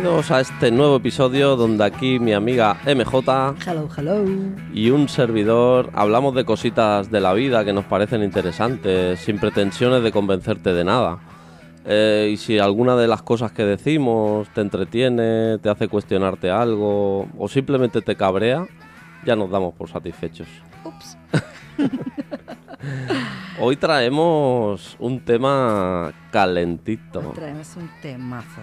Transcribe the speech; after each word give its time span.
Bienvenidos 0.00 0.30
a 0.30 0.40
este 0.40 0.70
nuevo 0.70 0.96
episodio 0.96 1.56
donde 1.56 1.84
aquí 1.84 2.18
mi 2.18 2.32
amiga 2.32 2.78
MJ 2.86 3.54
Hello, 3.66 3.86
hello. 3.94 4.24
y 4.72 4.88
un 4.88 5.10
servidor 5.10 5.90
hablamos 5.92 6.34
de 6.34 6.46
cositas 6.46 7.10
de 7.10 7.20
la 7.20 7.34
vida 7.34 7.66
que 7.66 7.74
nos 7.74 7.84
parecen 7.84 8.22
interesantes, 8.22 9.20
sin 9.20 9.38
pretensiones 9.38 10.02
de 10.02 10.10
convencerte 10.10 10.72
de 10.72 10.84
nada. 10.84 11.18
Eh, 11.84 12.30
y 12.32 12.38
si 12.38 12.58
alguna 12.58 12.96
de 12.96 13.08
las 13.08 13.20
cosas 13.20 13.52
que 13.52 13.66
decimos 13.66 14.48
te 14.54 14.62
entretiene, 14.62 15.58
te 15.58 15.68
hace 15.68 15.86
cuestionarte 15.86 16.50
algo 16.50 17.28
o 17.36 17.48
simplemente 17.48 18.00
te 18.00 18.16
cabrea, 18.16 18.66
ya 19.26 19.36
nos 19.36 19.50
damos 19.50 19.74
por 19.74 19.90
satisfechos. 19.90 20.48
Ups. 20.82 21.18
Hoy 23.58 23.76
traemos 23.76 24.96
un 24.98 25.20
tema 25.20 26.12
calentito, 26.32 27.20
Traemos 27.34 27.76
un 27.76 27.90
temazo. 28.00 28.60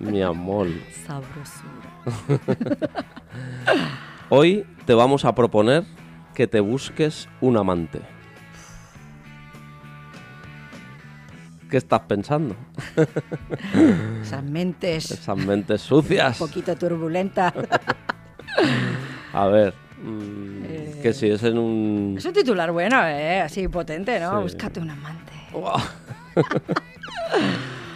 mi 0.00 0.22
amor. 0.22 0.68
Sabrosura. 1.06 2.46
Hoy 4.30 4.64
te 4.86 4.94
vamos 4.94 5.24
a 5.24 5.34
proponer 5.34 5.84
que 6.34 6.46
te 6.46 6.60
busques 6.60 7.28
un 7.40 7.56
amante. 7.58 8.00
¿Qué 11.70 11.76
estás 11.76 12.00
pensando? 12.08 12.56
Esas 14.22 14.42
mentes 14.42 15.10
Esas 15.10 15.36
mentes 15.36 15.90
un 15.90 16.02
sucias. 16.02 16.38
poquito 16.38 16.74
turbulentas. 16.76 17.52
A 19.34 19.46
ver, 19.48 19.74
Eh. 20.02 20.87
Que 21.02 21.12
si 21.12 21.28
es 21.28 21.42
en 21.42 21.58
un... 21.58 22.14
Es 22.18 22.24
un 22.24 22.32
titular 22.32 22.70
bueno, 22.72 23.02
¿eh? 23.06 23.40
Así 23.40 23.68
potente, 23.68 24.18
¿no? 24.20 24.36
Sí. 24.38 24.42
Búscate 24.42 24.80
un 24.80 24.90
amante. 24.90 25.32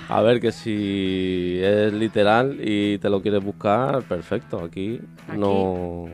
A 0.08 0.20
ver, 0.20 0.40
que 0.40 0.52
si 0.52 1.58
es 1.62 1.92
literal 1.92 2.58
y 2.62 2.98
te 2.98 3.08
lo 3.08 3.22
quieres 3.22 3.42
buscar, 3.42 4.02
perfecto. 4.02 4.62
Aquí, 4.62 5.00
Aquí 5.26 5.38
no... 5.38 6.06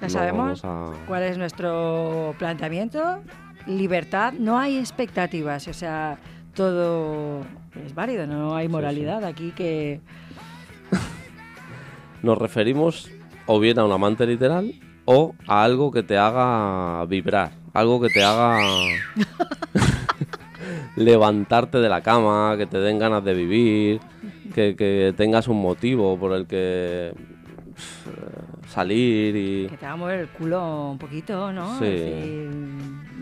ya 0.00 0.06
no 0.06 0.08
sabemos 0.08 0.64
a- 0.64 0.92
¿Cuál 1.06 1.24
es 1.24 1.36
nuestro 1.36 2.34
planteamiento? 2.38 3.20
Libertad, 3.66 4.32
no 4.38 4.58
hay 4.58 4.78
expectativas, 4.78 5.68
o 5.68 5.72
sea, 5.74 6.18
todo 6.54 7.40
es 7.84 7.94
válido, 7.94 8.26
no 8.26 8.56
hay 8.56 8.66
Sí, 8.66 8.72
moralidad 8.72 9.24
aquí 9.24 9.52
que... 9.54 10.00
Nos 12.22 12.38
referimos 12.38 13.10
o 13.46 13.60
bien 13.60 13.78
a 13.78 13.84
un 13.84 13.92
amante 13.92 14.26
literal 14.26 14.72
o 15.14 15.34
a 15.46 15.62
algo 15.64 15.90
que 15.90 16.02
te 16.02 16.16
haga 16.16 17.04
vibrar, 17.06 17.52
algo 17.74 18.00
que 18.00 18.08
te 18.08 18.22
haga 18.22 18.58
levantarte 20.96 21.78
de 21.78 21.88
la 21.88 22.00
cama, 22.02 22.54
que 22.56 22.66
te 22.66 22.78
den 22.78 22.98
ganas 22.98 23.22
de 23.24 23.34
vivir, 23.34 24.00
que, 24.54 24.74
que 24.76 25.12
tengas 25.16 25.48
un 25.48 25.60
motivo 25.60 26.18
por 26.18 26.32
el 26.32 26.46
que 26.46 27.12
pff, 27.74 28.70
salir 28.72 29.36
y... 29.36 29.66
que 29.68 29.76
te 29.76 29.86
va 29.86 29.92
a 29.92 29.96
mover 29.96 30.20
el 30.20 30.28
culo 30.28 30.90
un 30.92 30.98
poquito, 30.98 31.52
¿no? 31.52 31.78
Sí. 31.78 31.84
Es 31.84 32.00
decir, 32.04 32.50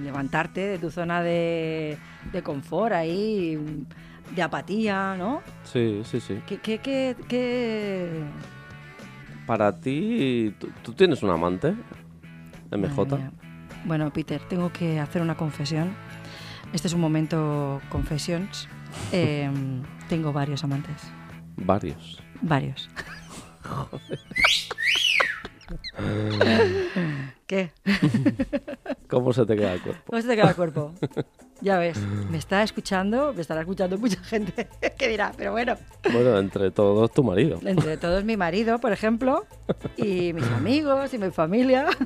levantarte 0.05 0.61
de 0.61 0.79
tu 0.79 0.91
zona 0.91 1.23
de, 1.23 1.97
de 2.33 2.43
confort 2.43 2.93
ahí, 2.93 3.59
de 4.35 4.43
apatía, 4.43 5.17
¿no? 5.19 5.43
Sí, 5.65 6.03
sí, 6.05 6.21
sí. 6.21 6.41
¿Qué, 6.47 6.59
qué, 6.59 6.79
qué, 6.79 7.17
qué- 7.29 8.23
Para 9.51 9.73
ti, 9.73 10.55
¿tú, 10.61 10.69
tú 10.81 10.93
tienes 10.93 11.25
un 11.25 11.31
amante? 11.31 11.75
MJ. 12.71 13.17
Mía. 13.17 13.33
Bueno, 13.85 14.13
Peter, 14.13 14.41
tengo 14.49 14.73
que 14.73 15.01
hacer 15.01 15.21
una 15.23 15.37
confesión. 15.37 15.93
Este 16.73 16.87
es 16.87 16.95
un 16.95 17.01
momento 17.01 17.81
confessions. 17.89 18.69
Eh, 19.13 19.49
tengo 20.09 20.33
varios 20.33 20.63
amantes. 20.65 20.97
Varios. 21.57 22.21
Varios. 22.43 22.89
¿Qué? 27.47 27.73
¿Cómo 29.09 29.33
se 29.33 29.47
te 29.47 29.57
queda 29.57 29.75
el 29.75 29.81
cuerpo? 29.81 30.03
¿Cómo 30.07 30.23
se 30.23 30.29
te 30.29 30.37
queda 30.37 30.49
el 30.51 30.57
cuerpo? 30.57 30.93
Ya 31.63 31.79
ves, 31.79 31.99
me 32.31 32.39
está 32.39 32.63
escuchando, 32.63 33.33
me 33.35 33.43
estará 33.43 33.61
escuchando 33.61 33.99
mucha 33.99 34.19
gente 34.25 34.69
que 34.97 35.09
dirá, 35.09 35.33
pero 35.37 35.53
bueno, 35.53 35.75
Bueno, 36.13 36.39
entre 36.39 36.71
todos 36.71 37.11
tu 37.13 37.23
marido. 37.23 37.59
entre 37.65 37.97
todos 37.97 38.25
mi 38.25 38.37
marido, 38.37 38.79
por 38.79 38.93
ejemplo, 38.93 39.45
y 39.97 40.33
mis 40.33 40.47
amigos 40.49 41.13
y 41.15 41.19
mi 41.19 41.31
familia. 41.31 41.87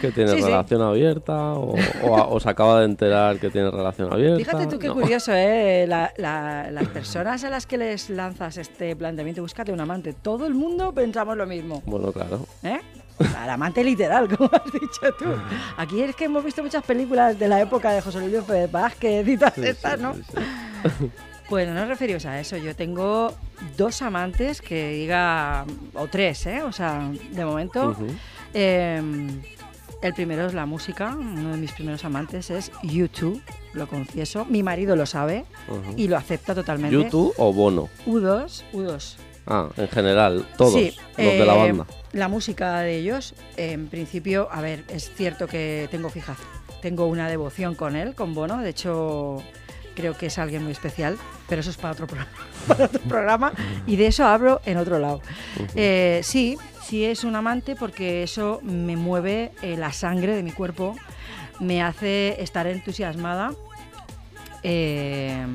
Que 0.00 0.10
tiene 0.10 0.30
Sí, 0.32 0.38
sí. 0.38 0.44
relación 0.44 0.82
abierta 0.82 1.52
o, 1.52 1.76
o 2.02 2.40
se 2.40 2.48
acaba 2.48 2.80
de 2.80 2.86
enterar 2.86 3.38
que 3.38 3.48
tiene 3.48 3.70
relación 3.70 4.12
abierta. 4.12 4.38
Fíjate 4.38 4.66
tú 4.66 4.76
qué 4.78 4.88
No. 4.88 4.94
curioso, 4.94 5.32
¿eh? 5.32 5.86
La- 5.88 6.12
la- 6.16 6.68
las 6.72 6.88
personas 6.88 7.44
a 7.44 7.50
las 7.50 7.66
que 7.66 7.78
les 7.78 8.10
lanzas 8.10 8.56
este 8.56 8.96
planteamiento, 8.96 9.40
búscate 9.42 9.70
un 9.72 9.78
amante. 9.80 10.14
Todo 10.14 10.46
el 10.46 10.54
mundo 10.54 10.92
pensamos 10.92 11.36
lo 11.36 11.46
mismo, 11.46 11.82
Bueno, 11.86 12.10
claro. 12.12 12.44
¿eh? 12.64 12.80
Al 13.38 13.50
amante 13.50 13.82
literal, 13.84 14.28
como 14.36 14.50
has 14.52 14.72
dicho 14.72 15.12
tú. 15.18 15.26
Aquí 15.76 16.00
es 16.02 16.14
que 16.14 16.24
hemos 16.26 16.44
visto 16.44 16.62
muchas 16.62 16.84
películas 16.84 17.38
de 17.38 17.48
la 17.48 17.60
época 17.60 17.90
de 17.92 18.00
José 18.00 18.20
Luis 18.20 18.32
López 18.32 18.70
Vázquez 18.70 19.26
y 19.26 19.36
todas 19.36 19.54
Sí, 19.54 19.62
estas, 19.64 19.96
sí, 19.96 20.02
¿no? 20.02 20.14
sí. 20.14 21.10
Pues 21.48 21.66
no 21.68 21.74
nos 21.74 21.88
referimos 21.88 22.24
a 22.26 22.38
eso. 22.40 22.56
Yo 22.56 22.76
tengo 22.76 23.34
dos 23.76 24.02
amantes 24.02 24.62
que 24.62 24.90
diga, 24.90 25.64
o 25.94 26.06
tres, 26.06 26.46
¿eh? 26.46 26.62
O 26.62 26.72
sea, 26.72 27.10
de 27.32 27.44
momento. 27.44 27.96
Eh, 28.54 29.02
el 30.00 30.14
primero 30.14 30.46
es 30.46 30.54
la 30.54 30.64
música. 30.66 31.16
Uno 31.18 31.50
de 31.50 31.56
mis 31.56 31.72
primeros 31.72 32.04
amantes 32.04 32.50
es 32.50 32.70
YouTube, 32.82 33.42
lo 33.72 33.88
confieso. 33.88 34.44
Mi 34.44 34.62
marido 34.62 34.94
lo 34.94 35.06
sabe 35.06 35.44
y 35.96 36.06
lo 36.06 36.16
acepta 36.16 36.54
totalmente. 36.54 36.94
¿YouTube 36.94 37.34
o 37.36 37.52
Bono? 37.52 37.88
U2, 38.06 38.62
U2. 38.72 39.16
Ah, 39.48 39.68
en 39.76 39.88
general, 39.88 40.46
todos 40.58 40.74
Sí, 40.74 40.94
los 41.16 41.26
de 41.26 41.46
la 41.46 41.54
eh, 41.54 41.72
banda. 41.72 41.86
La 42.12 42.28
música 42.28 42.80
de 42.80 42.98
ellos, 42.98 43.34
en 43.56 43.88
principio, 43.88 44.48
a 44.52 44.60
ver, 44.60 44.84
es 44.88 45.10
cierto 45.14 45.46
que 45.46 45.88
tengo 45.90 46.10
fijación, 46.10 46.46
tengo 46.82 47.06
una 47.06 47.28
devoción 47.28 47.74
con 47.74 47.96
él, 47.96 48.14
con 48.14 48.34
Bono. 48.34 48.58
De 48.58 48.70
hecho, 48.70 49.42
creo 49.94 50.16
que 50.16 50.26
es 50.26 50.38
alguien 50.38 50.62
muy 50.62 50.72
especial, 50.72 51.16
pero 51.48 51.60
eso 51.60 51.70
es 51.70 51.76
para 51.76 51.92
otro 51.92 52.06
programa, 52.06 52.30
para 52.68 52.84
otro 52.84 53.00
programa 53.00 53.52
y 53.86 53.96
de 53.96 54.06
eso 54.08 54.26
hablo 54.26 54.60
en 54.64 54.76
otro 54.76 54.98
lado. 54.98 55.22
Eh, 55.74 56.20
sí, 56.22 56.56
sí 56.84 57.04
es 57.04 57.24
un 57.24 57.34
amante 57.34 57.74
porque 57.74 58.22
eso 58.22 58.60
me 58.62 58.96
mueve 58.96 59.52
eh, 59.62 59.76
la 59.76 59.92
sangre 59.92 60.36
de 60.36 60.42
mi 60.42 60.52
cuerpo, 60.52 60.94
me 61.58 61.82
hace 61.82 62.40
estar 62.42 62.66
entusiasmada. 62.66 63.52
Eh, 64.62 65.46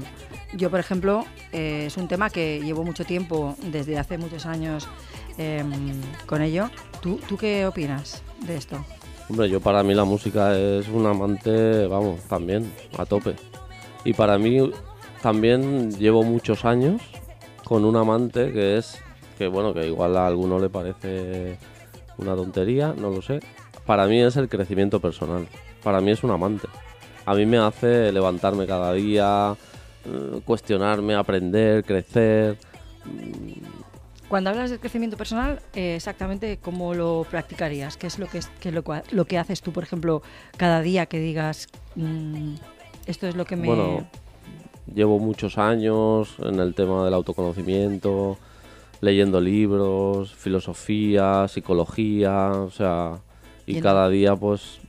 yo, 0.55 0.69
por 0.69 0.79
ejemplo, 0.79 1.25
eh, 1.51 1.85
es 1.87 1.97
un 1.97 2.07
tema 2.07 2.29
que 2.29 2.61
llevo 2.63 2.83
mucho 2.83 3.05
tiempo, 3.05 3.55
desde 3.63 3.97
hace 3.97 4.17
muchos 4.17 4.45
años, 4.45 4.87
em, 5.37 5.71
con 6.25 6.41
ello. 6.41 6.69
¿Tú, 7.01 7.19
¿Tú 7.27 7.37
qué 7.37 7.65
opinas 7.65 8.23
de 8.45 8.57
esto? 8.57 8.83
Hombre, 9.29 9.49
yo 9.49 9.59
para 9.59 9.83
mí 9.83 9.93
la 9.93 10.03
música 10.03 10.57
es 10.57 10.87
un 10.89 11.05
amante, 11.05 11.87
vamos, 11.87 12.21
también, 12.23 12.71
a 12.97 13.05
tope. 13.05 13.35
Y 14.05 14.13
para 14.13 14.37
mí 14.37 14.71
también 15.21 15.91
llevo 15.91 16.23
muchos 16.23 16.65
años 16.65 17.01
con 17.63 17.85
un 17.85 17.95
amante 17.95 18.51
que 18.51 18.77
es, 18.77 18.99
que 19.37 19.47
bueno, 19.47 19.73
que 19.73 19.87
igual 19.87 20.17
a 20.17 20.27
alguno 20.27 20.59
le 20.59 20.69
parece 20.69 21.57
una 22.17 22.35
tontería, 22.35 22.93
no 22.97 23.09
lo 23.09 23.21
sé. 23.21 23.39
Para 23.85 24.05
mí 24.07 24.21
es 24.21 24.35
el 24.35 24.49
crecimiento 24.49 24.99
personal. 24.99 25.47
Para 25.83 26.01
mí 26.01 26.11
es 26.11 26.23
un 26.23 26.31
amante. 26.31 26.67
A 27.25 27.33
mí 27.33 27.45
me 27.45 27.57
hace 27.57 28.11
levantarme 28.11 28.67
cada 28.67 28.91
día, 28.93 29.55
eh, 29.55 29.72
cuestionarme, 30.45 31.15
aprender, 31.15 31.83
crecer. 31.83 32.57
Cuando 34.27 34.49
hablas 34.49 34.71
de 34.71 34.79
crecimiento 34.79 35.17
personal, 35.17 35.61
eh, 35.75 35.95
exactamente 35.95 36.57
cómo 36.61 36.93
lo 36.93 37.25
practicarías, 37.29 37.97
qué 37.97 38.07
es 38.07 38.17
lo 38.17 38.27
que 38.27 38.39
es, 38.39 38.47
qué 38.59 38.69
es 38.69 38.75
lo, 39.11 39.25
que 39.25 39.37
haces 39.37 39.61
tú, 39.61 39.71
por 39.71 39.83
ejemplo, 39.83 40.23
cada 40.57 40.81
día 40.81 41.05
que 41.05 41.19
digas 41.19 41.67
mm, 41.95 42.55
esto 43.05 43.27
es 43.27 43.35
lo 43.35 43.45
que 43.45 43.55
me 43.55 43.67
Bueno, 43.67 44.07
llevo 44.93 45.19
muchos 45.19 45.57
años 45.57 46.35
en 46.39 46.59
el 46.59 46.73
tema 46.73 47.05
del 47.05 47.13
autoconocimiento, 47.13 48.37
leyendo 49.01 49.39
libros, 49.39 50.33
filosofía, 50.33 51.47
psicología, 51.47 52.49
o 52.49 52.71
sea, 52.71 53.19
y 53.65 53.81
cada 53.81 54.09
día 54.09 54.35
pues 54.35 54.79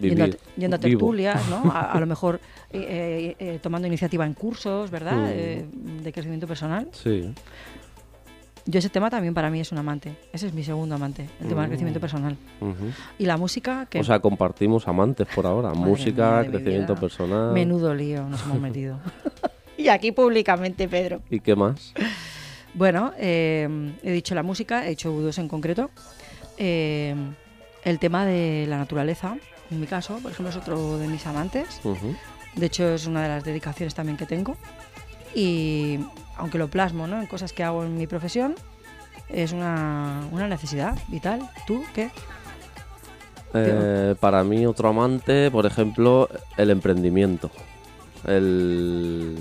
Yendo 0.00 0.24
a, 0.24 0.28
yendo 0.56 0.76
a 0.76 0.78
tertulias, 0.78 1.48
¿no? 1.48 1.70
A, 1.72 1.92
a 1.92 2.00
lo 2.00 2.06
mejor 2.14 2.40
eh, 2.72 3.34
eh, 3.38 3.54
eh, 3.54 3.58
tomando 3.62 3.86
iniciativa 3.88 4.26
en 4.26 4.34
cursos, 4.34 4.90
¿verdad? 4.90 5.16
Mm. 5.16 5.28
Eh, 5.28 5.64
de 6.02 6.12
crecimiento 6.12 6.46
personal. 6.46 6.88
Sí, 6.92 7.32
Yo 8.66 8.78
ese 8.80 8.88
tema 8.88 9.08
también 9.10 9.32
para 9.32 9.48
mí 9.48 9.60
es 9.60 9.70
un 9.72 9.78
amante. 9.78 10.16
Ese 10.32 10.48
es 10.48 10.52
mi 10.54 10.64
segundo 10.64 10.96
amante, 10.96 11.22
el 11.40 11.48
tema 11.48 11.60
del 11.62 11.68
Mm. 11.68 11.72
crecimiento 11.72 12.00
personal. 12.00 12.36
Y 13.18 13.24
la 13.26 13.36
música, 13.36 13.86
que 13.86 14.00
O 14.00 14.04
sea, 14.04 14.18
compartimos 14.18 14.88
amantes 14.88 15.26
por 15.34 15.46
ahora. 15.46 15.72
Música, 15.72 16.42
mi 16.42 16.48
crecimiento 16.50 16.94
personal. 16.96 17.52
menudo 17.52 17.94
lío 17.94 18.28
nos 18.28 18.42
hemos 18.42 18.60
metido. 18.60 18.98
y 19.78 19.88
aquí 19.88 20.10
públicamente, 20.12 20.88
Pedro. 20.88 21.20
¿Y 21.30 21.40
qué 21.40 21.54
más? 21.54 21.92
Bueno, 22.74 23.12
he 23.18 23.68
dicho 24.02 24.34
la 24.34 24.42
música, 24.42 24.84
he 24.84 24.90
dicho 24.90 25.10
dos 25.12 25.38
en 25.38 25.48
concreto. 25.48 25.88
El 26.58 27.98
tema 28.00 28.26
de 28.26 28.66
la 28.68 28.78
naturaleza, 28.78 29.36
en 29.70 29.80
mi 29.80 29.86
caso, 29.86 30.18
por 30.22 30.30
ejemplo, 30.32 30.50
es 30.50 30.56
otro 30.56 30.98
de 30.98 31.06
mis 31.08 31.26
amantes. 31.26 31.80
De 32.54 32.66
hecho, 32.66 32.88
es 32.88 33.06
una 33.06 33.22
de 33.22 33.28
las 33.28 33.44
dedicaciones 33.44 33.94
también 33.94 34.16
que 34.16 34.26
tengo. 34.26 34.56
Y 35.34 35.98
aunque 36.36 36.58
lo 36.58 36.68
plasmo 36.68 37.06
¿no? 37.06 37.20
en 37.20 37.26
cosas 37.26 37.52
que 37.52 37.62
hago 37.64 37.84
en 37.84 37.96
mi 37.96 38.06
profesión, 38.06 38.54
es 39.28 39.52
una, 39.52 40.22
una 40.32 40.48
necesidad 40.48 40.96
vital. 41.08 41.48
¿Tú 41.66 41.82
qué? 41.94 42.10
Eh, 43.54 44.14
para 44.20 44.44
mí 44.44 44.66
otro 44.66 44.88
amante, 44.88 45.50
por 45.50 45.66
ejemplo, 45.66 46.28
el 46.56 46.70
emprendimiento. 46.70 47.50
El 48.24 49.36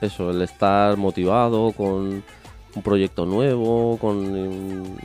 eso, 0.00 0.30
el 0.30 0.42
estar 0.42 0.96
motivado 0.96 1.72
con 1.72 2.22
un 2.74 2.82
proyecto 2.82 3.24
nuevo, 3.24 3.96
con 3.98 4.36
in- 4.36 4.98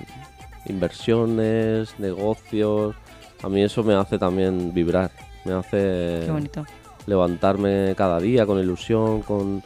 inversiones, 0.65 1.97
negocios. 1.99 2.95
A 3.43 3.49
mí 3.49 3.61
eso 3.63 3.83
me 3.83 3.93
hace 3.95 4.17
también 4.19 4.73
vibrar, 4.73 5.11
me 5.45 5.53
hace 5.53 6.21
Qué 6.25 6.31
bonito. 6.31 6.65
levantarme 7.05 7.93
cada 7.95 8.19
día 8.19 8.45
con 8.45 8.59
ilusión, 8.59 9.21
con 9.21 9.63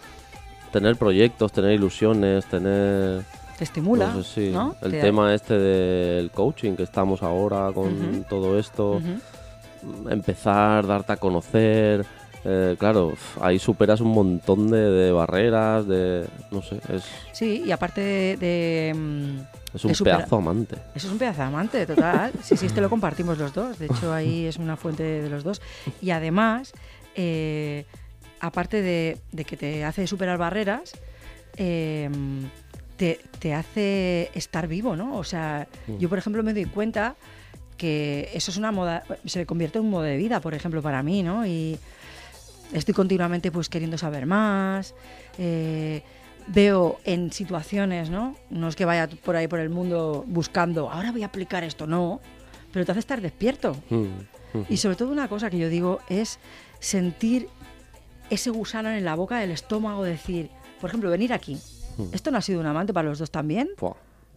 tener 0.72 0.96
proyectos, 0.96 1.52
tener 1.52 1.72
ilusiones, 1.74 2.46
tener 2.46 3.24
Te 3.58 3.64
estimula, 3.64 4.14
no 4.14 4.24
sé, 4.24 4.48
sí, 4.48 4.52
¿no? 4.54 4.76
el 4.82 4.92
Te- 4.92 5.02
tema 5.02 5.34
este 5.34 5.58
del 5.58 6.32
coaching 6.32 6.74
que 6.76 6.84
estamos 6.84 7.22
ahora 7.24 7.72
con 7.74 8.26
todo 8.30 8.58
esto, 8.60 9.02
empezar, 10.10 10.86
darte 10.88 11.14
a 11.14 11.18
conocer, 11.18 12.06
eh, 12.46 12.76
claro, 12.78 13.14
ahí 13.42 13.60
superas 13.60 14.02
un 14.02 14.10
montón 14.12 14.70
de, 14.70 14.78
de 14.80 15.12
barreras, 15.12 15.88
de, 15.88 16.26
no 16.52 16.62
sé, 16.62 16.80
es, 16.90 17.04
Sí, 17.32 17.64
y 17.66 17.72
aparte 17.72 18.02
de... 18.02 18.38
de, 18.38 18.94
mm, 18.96 19.40
es 19.74 19.84
un 19.86 19.94
pedazo 20.04 20.36
amante. 20.38 20.76
Eso 20.96 21.08
es 21.08 21.14
un 21.14 21.20
pedazo 21.20 21.42
amante, 21.44 21.86
total. 21.86 22.32
Sí, 22.44 22.56
sí, 22.58 22.66
este 22.68 22.82
lo 22.82 22.90
compartimos 22.90 23.38
los 23.38 23.54
dos. 23.54 23.80
De 23.80 23.88
hecho, 23.88 24.14
ahí 24.14 24.46
es 24.46 24.58
una 24.58 24.78
fuente 24.78 25.04
de 25.04 25.30
los 25.30 25.44
dos. 25.44 25.62
Y 26.02 26.12
además, 26.12 26.74
eh, 27.16 27.86
aparte 28.40 28.82
de, 28.82 29.18
de 29.32 29.46
que 29.46 29.58
te 29.58 29.84
hace 29.84 30.06
superar 30.08 30.38
barreras, 30.38 30.94
eh, 31.58 32.10
te, 32.98 33.20
te 33.40 33.54
hace 33.54 34.30
estar 34.34 34.68
vivo, 34.68 34.96
¿no? 34.96 35.18
O 35.18 35.24
sea, 35.24 35.68
yo, 36.00 36.10
por 36.10 36.18
ejemplo, 36.18 36.44
me 36.44 36.54
doy 36.54 36.66
cuenta 36.66 37.16
que 37.78 38.30
eso 38.34 38.52
es 38.52 38.58
una 38.58 38.72
moda, 38.72 39.04
se 39.26 39.46
convierte 39.46 39.80
en 39.80 39.86
un 39.86 39.92
modo 39.92 40.04
de 40.04 40.16
vida, 40.18 40.40
por 40.40 40.54
ejemplo, 40.54 40.82
para 40.82 41.02
mí, 41.02 41.24
¿no? 41.24 41.46
Y 41.46 41.78
estoy 42.72 42.94
continuamente 42.94 43.52
pues 43.52 43.68
queriendo 43.70 43.98
saber 43.98 44.26
más. 44.26 44.94
eh, 45.38 46.04
veo 46.54 47.00
en 47.04 47.32
situaciones, 47.32 48.10
¿no? 48.10 48.36
No 48.50 48.68
es 48.68 48.76
que 48.76 48.86
vaya 48.86 49.10
por 49.24 49.36
ahí 49.36 49.48
por 49.48 49.60
el 49.60 49.70
mundo 49.70 50.24
buscando, 50.28 50.90
ahora 50.90 51.12
voy 51.12 51.24
a 51.24 51.28
aplicar 51.28 51.64
esto, 51.64 51.88
no. 51.88 52.22
Pero 52.72 52.86
te 52.86 52.92
hace 52.92 53.00
estar 53.00 53.22
despierto. 53.22 53.76
Mm, 53.90 53.96
mm. 54.54 54.66
Y 54.70 54.78
sobre 54.78 54.96
todo 54.96 55.12
una 55.12 55.28
cosa 55.28 55.50
que 55.50 55.58
yo 55.58 55.70
digo 55.70 56.00
es 56.10 56.40
sentir 56.80 57.48
ese 58.30 58.50
gusano 58.50 58.90
en 58.90 59.06
la 59.06 59.16
boca 59.16 59.40
del 59.40 59.52
estómago, 59.52 60.04
decir, 60.04 60.50
por 60.82 60.90
ejemplo, 60.90 61.10
venir 61.10 61.34
aquí. 61.34 61.58
Mm. 61.98 62.14
¿Esto 62.14 62.32
no 62.32 62.38
ha 62.38 62.42
sido 62.42 62.60
un 62.60 62.66
amante 62.66 62.94
para 62.94 63.10
los 63.10 63.20
dos 63.20 63.32
también? 63.32 63.70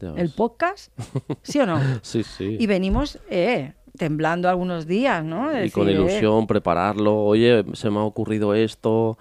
¿El 0.01 0.31
podcast? 0.31 0.93
¿Sí 1.43 1.59
o 1.59 1.67
no? 1.67 1.81
Sí, 2.03 2.23
sí. 2.23 2.57
Y 2.61 2.67
venimos 2.67 3.19
eh, 3.31 3.73
temblando 3.97 4.49
algunos 4.49 4.87
días, 4.87 5.25
¿no? 5.25 5.51
De 5.51 5.67
y 5.67 5.71
con 5.71 5.89
eh, 5.89 5.93
ilusión, 5.93 6.47
prepararlo. 6.47 7.17
Oye, 7.25 7.65
se 7.73 7.91
me 7.91 7.99
ha 7.99 8.03
ocurrido 8.03 8.55
esto. 8.55 9.17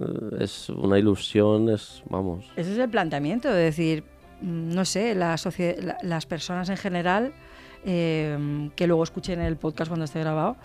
Eh, 0.00 0.36
Es 0.44 0.68
una 0.70 0.98
ilusión, 0.98 1.68
es, 1.68 2.02
vamos. 2.08 2.44
Ese 2.56 2.72
es 2.72 2.78
el 2.78 2.88
planteamiento, 2.90 3.48
de 3.52 3.62
decir, 3.62 4.04
mm, 4.40 4.74
no 4.74 4.84
sé, 4.84 5.14
la 5.14 5.36
la- 5.82 5.98
las 6.02 6.26
personas 6.26 6.68
en 6.68 6.76
general 6.76 7.32
eh, 7.84 8.68
que 8.76 8.86
luego 8.86 9.02
escuchen 9.04 9.40
el 9.40 9.56
podcast 9.56 9.88
cuando 9.88 10.04
esté 10.04 10.20
grabado, 10.20 10.56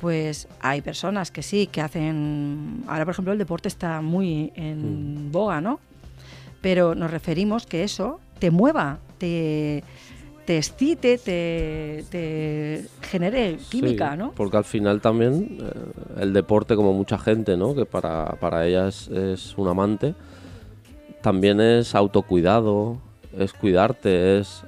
pues 0.00 0.48
hay 0.60 0.80
personas 0.80 1.30
que 1.30 1.42
sí, 1.42 1.66
que 1.66 1.80
hacen... 1.80 2.82
Ahora, 2.88 3.04
por 3.04 3.12
ejemplo, 3.12 3.32
el 3.32 3.38
deporte 3.38 3.68
está 3.68 4.00
muy 4.00 4.50
en 4.56 5.30
boga, 5.30 5.60
¿no? 5.60 5.78
Pero 6.60 6.94
nos 6.94 7.10
referimos 7.10 7.66
que 7.66 7.84
eso 7.84 8.18
te 8.38 8.50
mueva, 8.50 8.98
te, 9.18 9.84
te 10.50 10.58
excite, 10.58 11.16
te, 11.16 12.04
te 12.10 12.84
genere 13.02 13.56
química, 13.68 14.10
Sí, 14.10 14.18
¿no? 14.18 14.32
Porque 14.32 14.56
al 14.56 14.64
final 14.64 15.00
también 15.00 15.58
eh, 15.60 16.22
el 16.22 16.32
deporte, 16.32 16.74
como 16.74 16.92
mucha 16.92 17.18
gente, 17.18 17.56
¿no? 17.56 17.72
Que 17.72 17.86
para, 17.86 18.24
para 18.40 18.66
ella 18.66 18.88
es, 18.88 19.06
es 19.06 19.56
un 19.56 19.68
amante, 19.68 20.16
también 21.22 21.60
es 21.60 21.94
autocuidado, 21.94 22.98
es 23.38 23.52
cuidarte, 23.52 24.40
es 24.40 24.64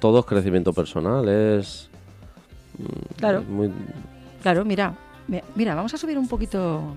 todo 0.00 0.20
es 0.20 0.24
crecimiento 0.24 0.72
personal, 0.72 1.28
es... 1.28 1.90
mm, 2.78 3.16
Claro. 3.18 3.40
es 3.40 3.48
muy- 3.48 3.70
Claro, 4.40 4.64
mira, 4.64 4.94
mi- 5.28 5.42
mira, 5.54 5.74
vamos 5.74 5.92
a 5.92 5.98
subir 5.98 6.16
un 6.16 6.26
poquito 6.26 6.94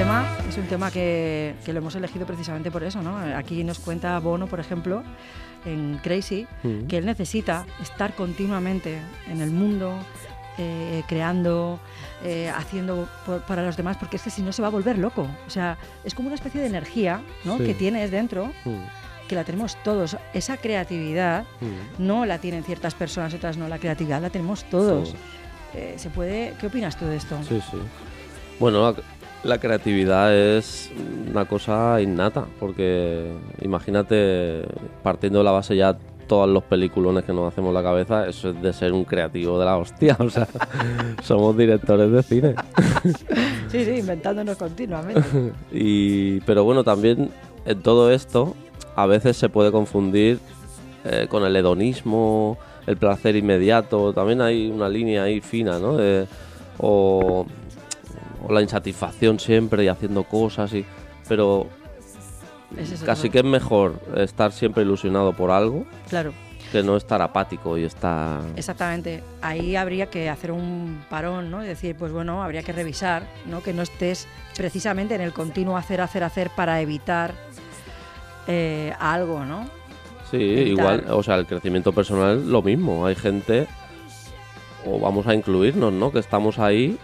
tema 0.00 0.26
es 0.48 0.56
un 0.56 0.66
tema 0.66 0.90
que, 0.90 1.54
que 1.64 1.72
lo 1.72 1.78
hemos 1.80 1.94
elegido 1.94 2.24
precisamente 2.26 2.70
por 2.70 2.82
eso, 2.82 3.02
¿no? 3.02 3.18
Aquí 3.36 3.62
nos 3.64 3.78
cuenta 3.78 4.18
Bono, 4.18 4.46
por 4.46 4.58
ejemplo, 4.60 5.02
en 5.64 5.98
Crazy, 6.02 6.46
Mm. 6.62 6.86
que 6.86 6.96
él 6.98 7.04
necesita 7.06 7.66
estar 7.82 8.14
continuamente 8.14 8.98
en 9.28 9.40
el 9.42 9.50
mundo, 9.50 9.94
eh, 10.58 11.02
creando, 11.06 11.78
eh, 12.24 12.50
haciendo 12.54 13.08
por- 13.26 13.42
para 13.42 13.62
los 13.62 13.76
demás, 13.76 13.96
porque 13.98 14.16
es 14.16 14.22
que 14.22 14.30
si 14.30 14.40
no 14.42 14.52
se 14.52 14.62
va 14.62 14.68
a 14.68 14.70
volver 14.70 14.96
loco. 14.98 15.26
O 15.46 15.50
sea, 15.50 15.76
es 16.04 16.14
como 16.14 16.28
una 16.28 16.34
especie 16.36 16.60
de 16.60 16.66
energía 16.68 17.20
¿no? 17.44 17.58
Sí. 17.58 17.64
que 17.64 17.74
tienes 17.74 18.10
dentro, 18.10 18.46
Mm, 18.64 19.28
que 19.28 19.34
la 19.34 19.44
tenemos 19.44 19.76
todos. 19.82 20.16
Esa 20.32 20.56
creatividad 20.56 21.44
mm. 21.60 22.02
no 22.06 22.24
la 22.26 22.38
tienen 22.38 22.64
ciertas 22.64 22.94
personas, 22.94 23.34
otras 23.34 23.56
no. 23.58 23.68
La 23.68 23.78
creatividad 23.78 24.20
la 24.22 24.30
tenemos 24.30 24.64
todos. 24.64 25.10
Todos. 25.10 25.20
Eh, 25.74 25.94
¿se 25.98 26.08
puede, 26.10 26.54
¿Qué 26.58 26.66
opinas 26.68 26.96
tú 26.96 27.04
de 27.06 27.16
esto? 27.16 27.38
Sí, 27.46 27.60
sí. 27.70 27.76
Bueno, 28.58 28.94
la, 29.44 29.58
creatividad 29.58 30.34
es 30.34 30.90
una 31.30 31.44
cosa 31.44 32.00
innata, 32.00 32.46
porque 32.58 33.32
imagínate, 33.62 34.62
partiendo 35.02 35.38
de 35.38 35.44
la 35.44 35.52
base 35.52 35.76
ya 35.76 35.96
todos 36.26 36.48
los 36.48 36.62
peliculones 36.62 37.24
que 37.24 37.32
nos 37.32 37.52
hacemos 37.52 37.74
la 37.74 37.82
cabeza, 37.82 38.28
eso 38.28 38.50
es 38.50 38.62
de 38.62 38.72
ser 38.72 38.92
un 38.92 39.04
creativo 39.04 39.58
de 39.58 39.64
la 39.64 39.76
hostia, 39.76 40.16
o 40.20 40.30
sea, 40.30 40.46
somos 41.22 41.56
directores 41.56 42.10
de 42.12 42.22
cine. 42.22 42.54
Sí, 43.68 43.84
sí, 43.84 43.96
inventándonos 43.98 44.56
continuamente. 44.56 45.22
Y, 45.72 46.40
pero 46.40 46.64
bueno, 46.64 46.84
también 46.84 47.30
en 47.64 47.82
todo 47.82 48.12
esto 48.12 48.54
a 48.96 49.06
veces 49.06 49.36
se 49.36 49.48
puede 49.48 49.72
confundir 49.72 50.38
eh, 51.04 51.26
con 51.28 51.44
el 51.44 51.56
hedonismo, 51.56 52.58
el 52.86 52.96
placer 52.96 53.36
inmediato. 53.36 54.12
También 54.12 54.40
hay 54.40 54.70
una 54.70 54.88
línea 54.88 55.24
ahí 55.24 55.40
fina, 55.40 55.78
¿no? 55.78 55.96
De- 55.96 56.26
o, 56.78 57.46
o 58.46 58.52
la 58.52 58.62
insatisfacción 58.62 59.38
siempre 59.38 59.84
y 59.84 59.88
haciendo 59.88 60.24
cosas. 60.24 60.72
Y, 60.74 60.84
pero 61.28 61.66
es 62.76 63.02
casi 63.02 63.30
que 63.30 63.38
es 63.38 63.44
mejor 63.44 64.00
estar 64.16 64.52
siempre 64.52 64.82
ilusionado 64.84 65.32
por 65.32 65.50
algo 65.50 65.84
Claro. 66.08 66.32
que 66.72 66.82
no 66.82 66.96
estar 66.96 67.20
apático 67.20 67.76
y 67.76 67.84
estar... 67.84 68.40
Exactamente. 68.56 69.22
Ahí 69.42 69.74
habría 69.76 70.06
que 70.08 70.28
hacer 70.30 70.52
un 70.52 71.02
parón, 71.10 71.50
¿no? 71.50 71.64
Y 71.64 71.66
decir, 71.66 71.96
pues 71.96 72.12
bueno, 72.12 72.42
habría 72.44 72.62
que 72.62 72.72
revisar, 72.72 73.24
¿no? 73.46 73.62
Que 73.62 73.72
no 73.72 73.82
estés 73.82 74.28
precisamente 74.56 75.14
en 75.16 75.20
el 75.20 75.32
continuo 75.32 75.76
hacer, 75.76 76.00
hacer, 76.00 76.22
hacer 76.22 76.50
para 76.54 76.80
evitar 76.80 77.34
eh, 78.46 78.92
algo, 78.98 79.44
¿no? 79.44 79.68
Sí, 80.30 80.36
evitar. 80.36 80.66
igual, 80.68 81.04
o 81.10 81.22
sea, 81.24 81.34
el 81.36 81.46
crecimiento 81.46 81.92
personal 81.92 82.48
lo 82.50 82.62
mismo. 82.62 83.04
Hay 83.04 83.16
gente, 83.16 83.66
o 84.86 85.00
vamos 85.00 85.26
a 85.26 85.34
incluirnos, 85.34 85.92
¿no? 85.92 86.12
Que 86.12 86.20
estamos 86.20 86.58
ahí 86.60 86.96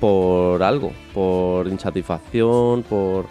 por 0.00 0.62
algo, 0.62 0.92
por 1.14 1.66
insatisfacción, 1.68 2.82
por, 2.82 3.26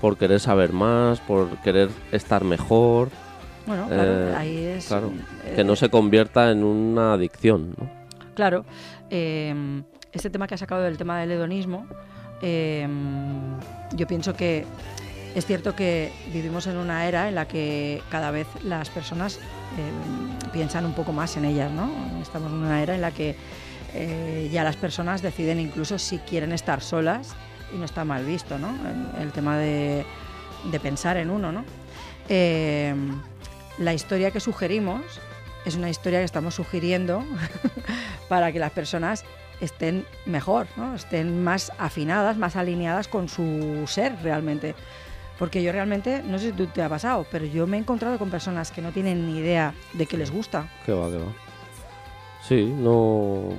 por 0.00 0.16
querer 0.16 0.40
saber 0.40 0.72
más, 0.72 1.20
por 1.20 1.48
querer 1.58 1.88
estar 2.12 2.44
mejor. 2.44 3.08
Bueno, 3.66 3.86
claro, 3.88 4.12
Eh, 4.12 4.34
ahí 4.36 4.56
es... 4.58 4.86
Claro, 4.86 5.12
eh, 5.44 5.54
que 5.56 5.64
no 5.64 5.76
se 5.76 5.88
convierta 5.88 6.50
en 6.50 6.62
una 6.64 7.14
adicción, 7.14 7.74
¿no? 7.78 7.90
Claro, 8.34 8.64
eh, 9.10 9.82
este 10.12 10.30
tema 10.30 10.46
que 10.46 10.54
ha 10.54 10.58
sacado 10.58 10.82
del 10.82 10.96
tema 10.96 11.18
del 11.18 11.32
hedonismo, 11.32 11.86
eh, 12.42 12.86
yo 13.94 14.06
pienso 14.06 14.34
que 14.34 14.64
es 15.34 15.44
cierto 15.44 15.74
que 15.74 16.12
vivimos 16.32 16.66
en 16.66 16.76
una 16.76 17.06
era 17.06 17.28
en 17.28 17.34
la 17.34 17.46
que 17.46 18.02
cada 18.10 18.30
vez 18.30 18.46
las 18.64 18.88
personas 18.88 19.36
eh, 19.36 20.50
piensan 20.52 20.86
un 20.86 20.92
poco 20.94 21.12
más 21.12 21.36
en 21.36 21.44
ellas, 21.44 21.70
¿no? 21.70 21.90
Estamos 22.22 22.50
en 22.52 22.58
una 22.58 22.82
era 22.82 22.94
en 22.94 23.00
la 23.02 23.10
que 23.10 23.36
eh, 23.94 24.48
ya 24.52 24.64
las 24.64 24.76
personas 24.76 25.22
deciden 25.22 25.60
incluso 25.60 25.98
si 25.98 26.18
quieren 26.18 26.52
estar 26.52 26.82
solas 26.82 27.34
y 27.74 27.78
no 27.78 27.84
está 27.84 28.04
mal 28.04 28.24
visto, 28.24 28.58
¿no? 28.58 28.74
El, 29.20 29.32
tema 29.32 29.56
de, 29.58 30.04
de 30.70 30.80
pensar 30.80 31.16
en 31.16 31.30
uno, 31.30 31.52
¿no? 31.52 31.64
Eh, 32.28 32.94
la 33.78 33.94
historia 33.94 34.30
que 34.30 34.40
sugerimos 34.40 35.02
es 35.64 35.76
una 35.76 35.90
historia 35.90 36.20
que 36.20 36.24
estamos 36.24 36.54
sugiriendo 36.54 37.24
para 38.28 38.52
que 38.52 38.58
las 38.58 38.72
personas 38.72 39.24
estén 39.60 40.06
mejor, 40.26 40.66
¿no? 40.76 40.94
estén 40.94 41.42
más 41.42 41.72
afinadas, 41.78 42.36
más 42.36 42.56
alineadas 42.56 43.08
con 43.08 43.28
su 43.28 43.84
ser 43.86 44.16
realmente. 44.22 44.74
Porque 45.38 45.62
yo 45.62 45.70
realmente, 45.70 46.22
no 46.24 46.38
sé 46.38 46.52
si 46.56 46.66
te 46.68 46.82
ha 46.82 46.88
pasado, 46.88 47.26
pero 47.30 47.44
yo 47.44 47.66
me 47.66 47.76
he 47.76 47.80
encontrado 47.80 48.18
con 48.18 48.30
personas 48.30 48.70
que 48.70 48.80
no 48.80 48.92
tienen 48.92 49.26
ni 49.26 49.38
idea 49.38 49.74
de 49.92 50.06
que 50.06 50.16
les 50.16 50.30
gusta. 50.30 50.70
Que 50.86 50.92
va, 50.92 51.10
que 51.10 51.18
va. 51.18 51.32
Sí, 52.42 52.64
no. 52.64 53.50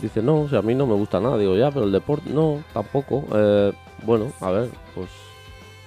Dice, 0.00 0.22
no, 0.22 0.42
o 0.42 0.48
sea, 0.48 0.58
a 0.60 0.62
mí 0.62 0.74
no 0.74 0.86
me 0.86 0.94
gusta 0.94 1.20
nada. 1.20 1.38
Digo, 1.38 1.56
ya, 1.56 1.70
pero 1.70 1.86
el 1.86 1.92
deporte, 1.92 2.30
no, 2.30 2.62
tampoco. 2.72 3.24
Eh, 3.34 3.72
bueno, 4.04 4.32
a 4.40 4.50
ver, 4.50 4.68
pues 4.94 5.08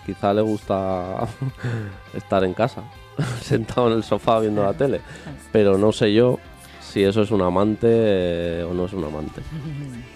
quizá 0.06 0.34
le 0.34 0.42
gusta 0.42 1.28
estar 2.14 2.44
en 2.44 2.54
casa, 2.54 2.84
sentado 3.42 3.88
en 3.88 3.98
el 3.98 4.04
sofá 4.04 4.40
viendo 4.40 4.64
la 4.64 4.74
tele. 4.74 5.02
Pero 5.52 5.78
no 5.78 5.92
sé 5.92 6.14
yo 6.14 6.40
si 6.82 7.04
eso 7.04 7.22
es 7.22 7.32
un 7.32 7.42
amante 7.42 7.88
eh, 7.90 8.64
o 8.64 8.74
no 8.74 8.86
es 8.86 8.94
un 8.94 9.04
amante. 9.04 9.42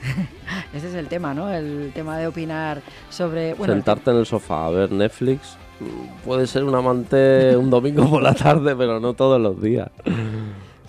Ese 0.73 0.87
es 0.87 0.95
el 0.95 1.07
tema, 1.07 1.33
¿no? 1.33 1.51
El 1.51 1.91
tema 1.93 2.17
de 2.17 2.27
opinar 2.27 2.81
sobre... 3.09 3.53
Bueno, 3.53 3.73
Sentarte 3.73 4.11
en 4.11 4.17
el 4.17 4.25
sofá 4.25 4.67
a 4.67 4.69
ver 4.69 4.91
Netflix 4.91 5.57
mm, 5.79 6.25
puede 6.25 6.47
ser 6.47 6.63
un 6.63 6.73
amante 6.73 7.55
un 7.57 7.69
domingo 7.69 8.09
por 8.09 8.23
la 8.23 8.33
tarde, 8.33 8.75
pero 8.75 8.99
no 8.99 9.13
todos 9.13 9.39
los 9.39 9.61
días. 9.61 9.89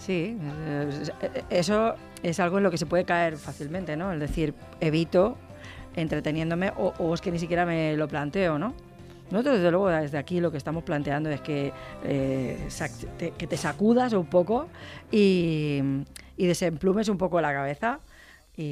Sí, 0.04 0.36
eh, 0.40 1.44
eso 1.50 1.94
es 2.22 2.40
algo 2.40 2.58
en 2.58 2.64
lo 2.64 2.70
que 2.70 2.78
se 2.78 2.86
puede 2.86 3.04
caer 3.04 3.36
fácilmente, 3.36 3.96
¿no? 3.96 4.12
Es 4.12 4.18
decir, 4.18 4.52
evito 4.80 5.36
entreteniéndome 5.94 6.72
o, 6.76 6.92
o 6.98 7.14
es 7.14 7.20
que 7.20 7.30
ni 7.30 7.38
siquiera 7.38 7.64
me 7.66 7.96
lo 7.96 8.08
planteo, 8.08 8.58
¿no? 8.58 8.74
Nosotros, 9.30 9.56
desde 9.56 9.70
luego, 9.70 9.88
desde 9.88 10.18
aquí 10.18 10.40
lo 10.40 10.50
que 10.50 10.58
estamos 10.58 10.82
planteando 10.82 11.30
es 11.30 11.40
que, 11.40 11.72
eh, 12.04 12.68
te, 13.16 13.30
que 13.30 13.46
te 13.46 13.56
sacudas 13.56 14.12
un 14.12 14.26
poco 14.26 14.68
y, 15.10 15.80
y 16.36 16.46
desemplumes 16.46 17.08
un 17.08 17.16
poco 17.16 17.40
la 17.40 17.52
cabeza 17.52 18.00
y, 18.56 18.62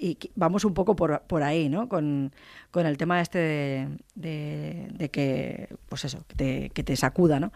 y- 0.00 0.18
vamos 0.36 0.64
un 0.64 0.72
poco 0.72 0.94
por, 0.96 1.20
por 1.22 1.42
ahí, 1.42 1.68
¿no? 1.68 1.88
Con, 1.88 2.32
con 2.70 2.86
el 2.86 2.96
tema 2.96 3.20
este 3.20 3.38
de, 3.38 3.88
de- 4.14 4.88
de 4.92 5.08
que, 5.10 5.68
pues 5.88 6.04
eso, 6.04 6.24
que 6.28 6.34
te, 6.36 6.70
que 6.70 6.84
te 6.84 6.96
sacuda, 6.96 7.40
¿no? 7.40 7.52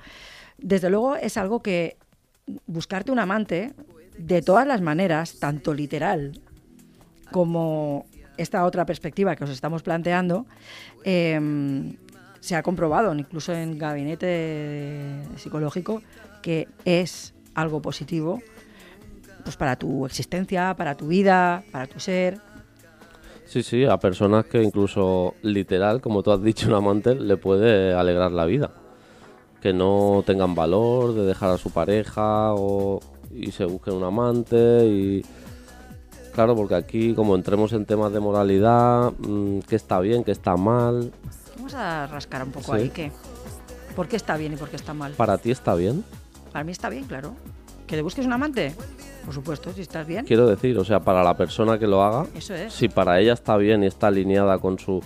Desde 0.59 0.91
luego 0.91 1.17
es 1.17 1.37
algo 1.37 1.62
que 1.62 1.97
buscarte 2.67 3.13
un 3.13 3.19
amante, 3.19 3.73
de 4.19 4.43
todas 4.43 4.67
las 4.67 4.81
maneras, 4.81 5.39
tanto 5.39 5.73
literal 5.75 6.39
como 7.31 8.05
esta 8.37 8.65
otra 8.65 8.85
perspectiva 8.85 9.37
que 9.37 9.45
os 9.45 9.51
estamos 9.51 9.83
planteando, 9.83 10.47
eh, 11.05 11.41
se 12.41 12.57
ha 12.57 12.63
comprobado, 12.63 13.15
incluso 13.15 13.53
en 13.55 13.79
gabinete 13.79 15.23
psicológico, 15.37 16.03
que 16.43 16.69
es 16.85 17.35
algo 17.55 17.81
positivo 17.81 18.41
pues 19.43 19.57
para 19.57 19.77
tu 19.77 20.07
existencia, 20.07 20.75
para 20.77 20.97
tu 20.97 21.09
vida, 21.09 21.65
para 21.73 21.87
tu 21.87 22.01
ser. 22.01 22.39
Sí, 23.45 23.63
sí, 23.63 23.85
a 23.85 23.99
personas 23.99 24.47
que 24.47 24.63
incluso 24.63 25.35
literal, 25.43 26.01
como 26.01 26.23
tú 26.23 26.33
has 26.33 26.43
dicho, 26.43 26.69
un 26.69 26.75
amante 26.75 27.15
le 27.15 27.37
puede 27.37 27.93
alegrar 27.93 28.33
la 28.33 28.47
vida. 28.47 28.71
Que 29.62 29.73
no 29.73 30.23
tengan 30.26 30.54
valor 30.54 31.14
de 31.14 31.25
dejar 31.25 31.50
a 31.50 31.59
su 31.59 31.71
pareja 31.71 32.52
o, 32.54 33.00
y 33.33 33.52
se 33.52 33.64
busquen 33.64 33.95
un 33.95 34.04
amante 34.04 34.85
y... 34.87 35.25
Claro, 36.35 36.57
porque 36.57 36.75
aquí 36.75 37.14
como 37.14 37.35
entremos 37.37 37.73
en 37.75 37.85
temas 37.85 38.12
de 38.12 38.19
moralidad, 38.21 39.12
mm, 39.19 39.61
qué 39.69 39.76
está 39.76 40.00
bien, 40.00 40.25
qué 40.25 40.33
está 40.33 40.57
mal, 40.57 41.12
Vamos 41.57 41.75
a 41.75 42.07
rascar 42.09 42.42
un 42.42 42.50
poco 42.50 42.75
Sí. 42.75 42.81
ahí, 42.83 42.88
que 42.90 43.12
¿por 43.95 44.09
qué 44.09 44.16
está 44.16 44.37
bien 44.37 44.54
y 44.54 44.57
por 44.57 44.69
qué 44.69 44.76
está 44.76 44.95
mal? 44.95 45.12
¿para 45.12 45.38
ti 45.38 45.50
está 45.52 45.75
bien? 45.76 46.02
Para 46.50 46.64
mí 46.64 46.73
está 46.73 46.88
bien, 46.88 47.04
claro. 47.04 47.35
¿Que 47.87 47.95
le 47.97 48.02
busques 48.02 48.25
un 48.26 48.33
amante? 48.33 48.75
Por 49.25 49.33
supuesto, 49.35 49.73
si 49.73 49.83
estás 49.83 50.07
bien. 50.07 50.25
Quiero 50.25 50.47
decir, 50.49 50.76
o 50.78 50.85
sea, 50.85 51.00
para 51.00 51.23
la 51.23 51.37
persona 51.37 51.78
que 51.78 51.87
lo 51.87 52.02
haga, 52.02 52.26
Eso 52.35 52.54
es. 52.54 52.73
si 52.73 52.88
para 52.88 53.21
ella 53.21 53.35
está 53.35 53.57
bien 53.59 53.85
y 53.85 53.87
está 53.87 54.09
alineada 54.09 54.59
con 54.59 54.78
su... 54.78 55.00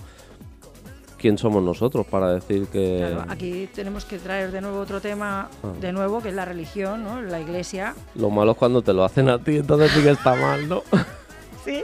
¿Quién 1.17 1.37
somos 1.37 1.63
nosotros 1.63 2.05
para 2.05 2.31
decir 2.33 2.67
que... 2.67 2.97
Claro, 3.11 3.25
aquí 3.31 3.67
tenemos 3.73 4.05
que 4.05 4.19
traer 4.19 4.51
de 4.51 4.61
nuevo 4.61 4.79
otro 4.79 5.01
tema, 5.01 5.49
Ah. 5.63 5.67
de 5.81 5.91
nuevo, 5.91 6.21
que 6.21 6.29
es 6.29 6.35
la 6.35 6.45
religión, 6.45 7.03
¿no? 7.03 7.21
La 7.21 7.39
iglesia. 7.39 7.95
Lo 8.15 8.29
malo 8.29 8.51
es 8.51 8.57
cuando 8.57 8.81
te 8.83 8.93
lo 8.93 9.03
hacen 9.03 9.27
a 9.29 9.39
ti, 9.39 9.57
entonces 9.57 9.91
sí 9.91 10.01
que 10.03 10.11
está 10.11 10.35
mal, 10.35 10.67
¿no? 10.69 10.83
Sí. 11.65 11.83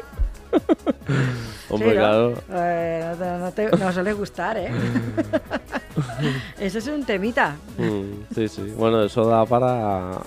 Hombre, 1.70 1.90
Sí, 1.90 1.96
¿no? 1.96 2.00
claro. 2.02 2.34
Eh, 2.52 3.16
no, 3.20 3.40
no 3.40 3.52
te, 3.52 3.70
no 3.72 3.92
suele 3.92 4.13
gustar, 4.13 4.56
¿eh? 4.58 4.70
Eso 6.60 6.78
es 6.78 6.88
un 6.88 7.04
temita. 7.04 7.56
Mm, 7.78 8.34
sí, 8.34 8.48
sí. 8.48 8.74
Bueno, 8.78 9.04
eso 9.04 9.25
da 9.25 9.46
para... 9.46 10.20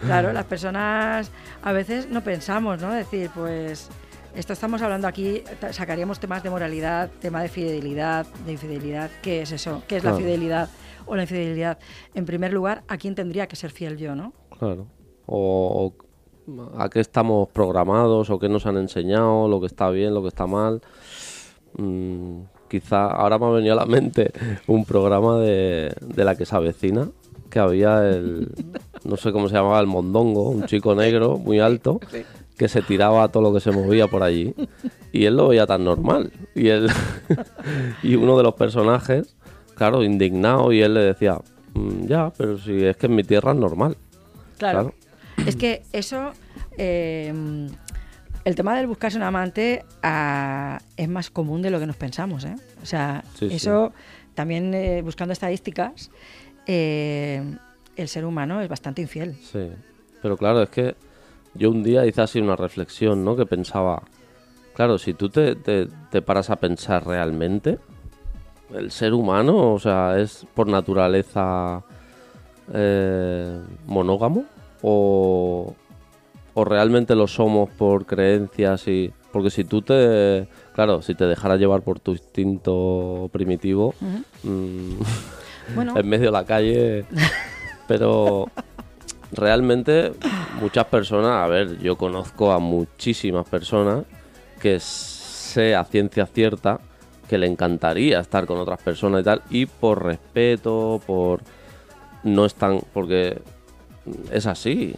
Claro, 0.00 0.32
las 0.32 0.44
personas 0.44 1.30
a 1.62 1.72
veces 1.72 2.08
no 2.08 2.22
pensamos, 2.22 2.80
¿no? 2.80 2.92
Decir, 2.92 3.30
pues, 3.34 3.88
esto 4.34 4.52
estamos 4.52 4.82
hablando 4.82 5.06
aquí, 5.06 5.42
sacaríamos 5.70 6.18
temas 6.18 6.42
de 6.42 6.50
moralidad, 6.50 7.10
tema 7.20 7.42
de 7.42 7.48
fidelidad, 7.48 8.26
de 8.44 8.52
infidelidad. 8.52 9.10
¿Qué 9.22 9.42
es 9.42 9.52
eso? 9.52 9.82
¿Qué 9.86 9.96
es 9.96 10.04
la 10.04 10.14
fidelidad 10.14 10.68
o 11.06 11.14
la 11.14 11.22
infidelidad? 11.22 11.78
En 12.14 12.24
primer 12.24 12.52
lugar, 12.52 12.82
¿a 12.88 12.96
quién 12.96 13.14
tendría 13.14 13.46
que 13.46 13.56
ser 13.56 13.70
fiel 13.70 13.96
yo, 13.96 14.14
no? 14.14 14.32
claro. 14.58 14.86
O, 15.26 15.92
o 16.46 16.78
a 16.78 16.90
qué 16.90 17.00
estamos 17.00 17.48
programados, 17.48 18.28
o 18.28 18.38
qué 18.38 18.48
nos 18.48 18.66
han 18.66 18.76
enseñado, 18.76 19.48
lo 19.48 19.60
que 19.60 19.66
está 19.66 19.88
bien, 19.90 20.12
lo 20.12 20.22
que 20.22 20.28
está 20.28 20.46
mal. 20.46 20.82
Mm, 21.78 22.40
quizá 22.68 23.06
ahora 23.06 23.38
me 23.38 23.46
ha 23.46 23.50
venido 23.50 23.72
a 23.72 23.76
la 23.76 23.86
mente 23.86 24.32
un 24.66 24.84
programa 24.84 25.38
de, 25.38 25.94
de 26.00 26.24
la 26.24 26.36
que 26.36 26.44
se 26.44 26.54
avecina, 26.54 27.08
que 27.50 27.58
había 27.58 28.08
el... 28.08 28.48
No 29.04 29.18
sé 29.18 29.32
cómo 29.32 29.50
se 29.50 29.54
llamaba, 29.54 29.78
el 29.80 29.86
mondongo, 29.86 30.48
un 30.48 30.64
chico 30.64 30.94
negro 30.94 31.36
muy 31.36 31.60
alto. 31.60 32.00
Que 32.56 32.68
se 32.68 32.82
tiraba 32.82 33.24
a 33.24 33.28
todo 33.28 33.42
lo 33.42 33.52
que 33.52 33.60
se 33.60 33.70
movía 33.72 34.06
por 34.08 34.22
allí 34.22 34.54
y 35.12 35.24
él 35.24 35.36
lo 35.36 35.48
veía 35.48 35.66
tan 35.66 35.84
normal 35.84 36.32
y 36.54 36.68
él 36.68 36.88
y 38.02 38.14
uno 38.14 38.36
de 38.36 38.42
los 38.44 38.54
personajes 38.54 39.34
claro 39.74 40.02
indignado 40.04 40.72
y 40.72 40.80
él 40.82 40.94
le 40.94 41.00
decía 41.00 41.38
"Mm, 41.74 42.06
ya 42.06 42.30
pero 42.36 42.58
si 42.58 42.84
es 42.84 42.96
que 42.96 43.06
en 43.06 43.14
mi 43.16 43.24
tierra 43.24 43.52
es 43.52 43.58
normal 43.58 43.96
Claro. 44.58 44.92
Claro. 44.92 44.94
Es 45.48 45.56
que 45.56 45.82
eso, 45.92 46.30
eh, 46.78 47.34
el 48.44 48.54
tema 48.54 48.76
del 48.76 48.86
buscarse 48.86 49.16
un 49.16 49.24
amante 49.24 49.84
ah, 50.02 50.78
es 50.96 51.08
más 51.08 51.28
común 51.30 51.60
de 51.60 51.70
lo 51.70 51.80
que 51.80 51.86
nos 51.86 51.96
pensamos. 51.96 52.44
¿eh? 52.44 52.54
O 52.82 52.86
sea, 52.86 53.24
Sí, 53.36 53.48
sí. 53.48 53.56
eso 53.56 53.92
también 54.34 54.72
eh, 54.74 55.02
buscando 55.02 55.32
estadísticas, 55.32 56.10
eh, 56.68 57.42
el 57.96 58.08
ser 58.08 58.24
humano 58.24 58.60
es 58.60 58.68
bastante 58.68 59.02
infiel. 59.02 59.34
sí 59.52 59.70
pero 60.22 60.36
claro 60.38 60.62
es 60.62 60.70
que 60.70 60.94
yo 61.54 61.70
un 61.70 61.82
día 61.82 62.06
hice 62.06 62.22
así 62.22 62.40
una 62.40 62.56
reflexión 62.56 63.24
no 63.24 63.36
que 63.36 63.46
pensaba 63.46 64.02
claro 64.74 64.98
si 64.98 65.14
tú 65.14 65.28
te, 65.28 65.54
te, 65.54 65.88
te 66.10 66.22
paras 66.22 66.50
a 66.50 66.56
pensar 66.56 67.06
realmente 67.06 67.78
el 68.74 68.90
ser 68.90 69.14
humano 69.14 69.74
o 69.74 69.78
sea 69.78 70.18
es 70.18 70.46
por 70.54 70.66
naturaleza 70.66 71.82
eh, 72.72 73.60
monógamo 73.86 74.44
o, 74.82 75.74
o 76.54 76.64
realmente 76.64 77.14
lo 77.14 77.26
somos 77.26 77.70
por 77.70 78.06
creencias 78.06 78.88
y 78.88 79.12
porque 79.32 79.50
si 79.50 79.64
tú 79.64 79.82
te 79.82 80.48
claro 80.74 81.02
si 81.02 81.14
te 81.14 81.26
dejaras 81.26 81.58
llevar 81.58 81.82
por 81.82 82.00
tu 82.00 82.12
instinto 82.12 83.28
primitivo 83.32 83.94
mm, 84.42 84.94
Bueno, 85.74 85.98
en 85.98 86.06
medio 86.06 86.26
de 86.26 86.32
la 86.32 86.44
calle 86.44 87.06
pero 87.88 88.50
realmente 89.36 90.12
muchas 90.60 90.86
personas 90.86 91.42
a 91.42 91.46
ver 91.46 91.78
yo 91.78 91.96
conozco 91.96 92.52
a 92.52 92.58
muchísimas 92.58 93.48
personas 93.48 94.04
que 94.60 94.78
sé 94.80 95.74
a 95.74 95.84
ciencia 95.84 96.26
cierta 96.26 96.80
que 97.28 97.38
le 97.38 97.46
encantaría 97.46 98.20
estar 98.20 98.46
con 98.46 98.58
otras 98.58 98.80
personas 98.82 99.22
y 99.22 99.24
tal 99.24 99.42
y 99.50 99.66
por 99.66 100.04
respeto 100.04 101.00
por 101.06 101.42
no 102.22 102.46
están 102.46 102.80
porque 102.92 103.40
es 104.30 104.46
así 104.46 104.94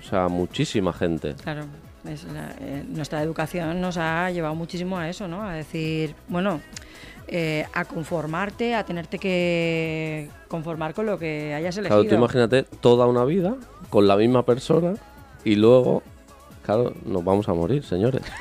o 0.00 0.04
sea 0.04 0.28
muchísima 0.28 0.92
gente 0.92 1.34
claro, 1.42 1.64
eh, 2.04 2.84
nuestra 2.88 3.22
educación 3.22 3.80
nos 3.80 3.96
ha 3.96 4.30
llevado 4.30 4.54
muchísimo 4.54 4.98
a 4.98 5.08
eso, 5.08 5.28
¿no? 5.28 5.42
A 5.42 5.54
decir, 5.54 6.16
bueno, 6.28 6.60
eh, 7.28 7.66
a 7.72 7.84
conformarte, 7.84 8.74
a 8.74 8.84
tenerte 8.84 9.18
que 9.18 10.28
conformar 10.48 10.94
con 10.94 11.06
lo 11.06 11.18
que 11.18 11.54
hayas 11.54 11.76
elegido. 11.76 12.00
Claro, 12.00 12.08
tú 12.08 12.14
imagínate 12.14 12.62
toda 12.80 13.06
una 13.06 13.24
vida 13.24 13.54
con 13.90 14.06
la 14.06 14.16
misma 14.16 14.44
persona 14.44 14.94
y 15.44 15.54
luego, 15.56 16.02
claro, 16.64 16.92
nos 17.04 17.24
vamos 17.24 17.48
a 17.48 17.54
morir, 17.54 17.84
señores. 17.84 18.22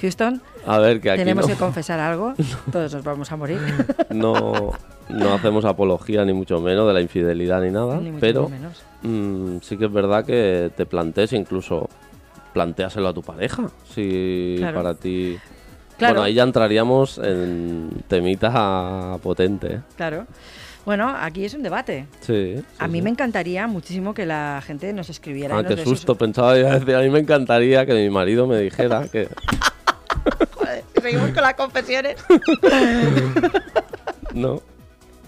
Houston, 0.00 0.40
A 0.66 0.78
ver, 0.78 1.00
que 1.00 1.10
aquí 1.10 1.18
tenemos 1.20 1.46
no, 1.46 1.52
que 1.52 1.58
confesar 1.58 1.98
algo. 1.98 2.34
Todos 2.72 2.92
nos 2.94 3.04
vamos 3.04 3.32
a 3.32 3.36
morir. 3.36 3.58
no, 4.10 4.72
no 5.08 5.34
hacemos 5.34 5.64
apología 5.64 6.24
ni 6.24 6.32
mucho 6.32 6.60
menos 6.60 6.86
de 6.86 6.92
la 6.92 7.00
infidelidad 7.00 7.62
ni 7.62 7.70
nada, 7.70 7.96
Ni 7.98 8.10
mucho 8.10 8.20
pero 8.20 8.48
menos. 8.48 8.82
mm, 9.02 9.58
sí 9.62 9.76
que 9.76 9.86
es 9.86 9.92
verdad 9.92 10.24
que 10.24 10.70
te 10.76 10.86
plantees 10.86 11.32
incluso 11.32 11.88
planteáselo 12.52 13.08
a 13.08 13.14
tu 13.14 13.22
pareja, 13.22 13.68
si 13.92 14.56
Claro. 14.58 14.76
para 14.76 14.94
ti... 14.94 15.36
Claro. 15.98 16.14
Bueno, 16.14 16.22
ahí 16.26 16.34
ya 16.34 16.42
entraríamos 16.42 17.18
en 17.18 17.90
temitas 18.08 19.20
potentes. 19.20 19.72
¿eh? 19.72 19.80
Claro. 19.96 20.26
Bueno, 20.84 21.14
aquí 21.18 21.44
es 21.46 21.54
un 21.54 21.62
debate. 21.62 22.06
Sí, 22.20 22.56
sí, 22.58 22.64
A 22.78 22.88
mí 22.88 22.98
sí. 22.98 23.02
me 23.02 23.10
encantaría 23.10 23.66
muchísimo 23.66 24.12
que 24.12 24.26
la 24.26 24.62
gente 24.66 24.92
nos 24.92 25.08
escribiera. 25.08 25.54
y 25.54 25.58
Ah, 25.58 25.62
nos 25.62 25.74
qué 25.76 25.84
susto, 25.84 26.14
pensaba 26.14 26.50
a 26.50 26.54
decir, 26.56 26.94
a 26.94 27.00
mí 27.00 27.08
me 27.10 27.20
encantaría 27.20 27.86
que 27.86 27.94
mi 27.94 28.10
marido 28.10 28.46
me 28.46 28.58
dijera 28.58 29.06
que... 29.10 29.28
Joder, 30.54 30.84
seguimos 31.00 31.30
con 31.30 31.42
las 31.42 31.54
confesiones. 31.54 32.16
No, 34.34 34.60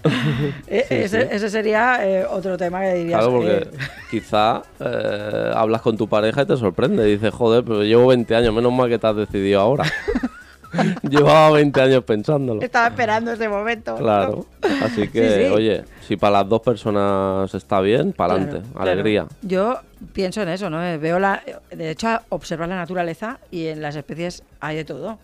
Eh, 0.67 0.85
Sí, 1.09 1.17
ese, 1.17 1.49
sería 1.49 2.05
eh, 2.05 2.25
otro 2.29 2.57
tema 2.57 2.81
que 2.81 2.93
dirías. 2.93 3.19
claro, 3.19 3.33
porque 3.37 3.57
eh, 3.57 3.67
quizá 4.11 4.61
eh, 4.79 5.51
hablas 5.55 5.81
con 5.81 5.97
tu 5.97 6.07
pareja 6.07 6.41
y 6.43 6.45
te 6.45 6.57
sorprende. 6.57 7.03
Dices, 7.05 7.33
joder, 7.33 7.63
pero 7.63 7.83
llevo 7.83 8.07
20 8.07 8.35
años, 8.35 8.53
menos 8.53 8.71
mal 8.73 8.89
que 8.89 8.99
te 8.99 9.07
has 9.07 9.15
decidido 9.15 9.59
ahora. 9.61 9.85
Llevaba 11.09 11.51
20 11.51 11.81
años 11.81 12.03
pensándolo. 12.03 12.61
estaba 12.61 12.87
esperando 12.87 13.31
ese 13.31 13.47
momento. 13.49 13.91
¿no? 13.91 13.97
Claro. 13.97 14.45
Así 14.83 15.07
que, 15.07 15.29
Sí, 15.29 15.45
sí. 15.47 15.51
oye, 15.53 15.83
si 16.07 16.17
para 16.17 16.39
las 16.39 16.49
dos 16.49 16.61
personas 16.61 17.53
está 17.53 17.79
bien, 17.81 18.13
para 18.13 18.33
adelante. 18.33 18.61
claro. 18.73 18.91
Alegría. 18.91 19.27
Yo 19.41 19.79
pienso 20.13 20.41
en 20.41 20.49
eso, 20.49 20.69
¿no? 20.69 20.83
Eh, 20.83 20.97
Veo 20.97 21.19
la, 21.19 21.41
de 21.71 21.89
hecho, 21.91 22.19
observar 22.29 22.69
la 22.69 22.75
naturaleza 22.75 23.39
y 23.51 23.67
en 23.67 23.81
las 23.81 23.95
especies 23.95 24.43
hay 24.59 24.75
de 24.77 24.85
todo. 24.85 25.19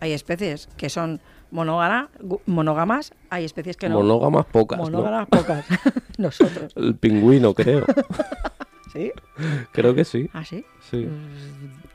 Hay 0.00 0.12
especies 0.12 0.68
que 0.76 0.90
son 0.90 1.20
monógama- 1.50 2.08
monógamas, 2.46 3.12
hay 3.30 3.44
especies 3.44 3.76
que 3.76 3.88
no. 3.88 3.96
Monógamas 3.96 4.44
pocas, 4.46 4.78
¿no? 4.78 4.84
Monógamas 4.84 5.26
pocas. 5.28 5.64
Nosotros. 6.18 6.72
El 6.76 6.94
pingüino, 6.96 7.54
creo. 7.54 7.84
¿Sí? 8.92 9.12
creo 9.72 9.94
que 9.94 10.04
sí. 10.04 10.28
¿Ah, 10.32 10.44
sí? 10.44 10.64
Sí. 10.90 11.06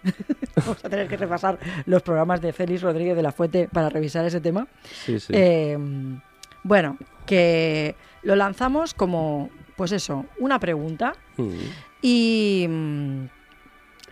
Vamos 0.55 0.83
a 0.83 0.89
tener 0.89 1.07
que 1.07 1.17
repasar 1.17 1.57
los 1.85 2.01
programas 2.01 2.41
de 2.41 2.53
Félix 2.53 2.81
Rodríguez 2.81 3.15
de 3.15 3.21
la 3.23 3.31
Fuente 3.31 3.69
para 3.71 3.89
revisar 3.89 4.25
ese 4.25 4.41
tema. 4.41 4.67
Sí, 5.05 5.19
sí. 5.19 5.31
Eh, 5.35 5.77
bueno, 6.63 6.97
que 7.25 7.95
lo 8.23 8.35
lanzamos 8.35 8.93
como, 8.93 9.49
pues 9.75 9.91
eso, 9.91 10.25
una 10.39 10.59
pregunta 10.59 11.13
Mm. 11.37 11.49
y, 12.01 12.65
mm, 12.69 13.25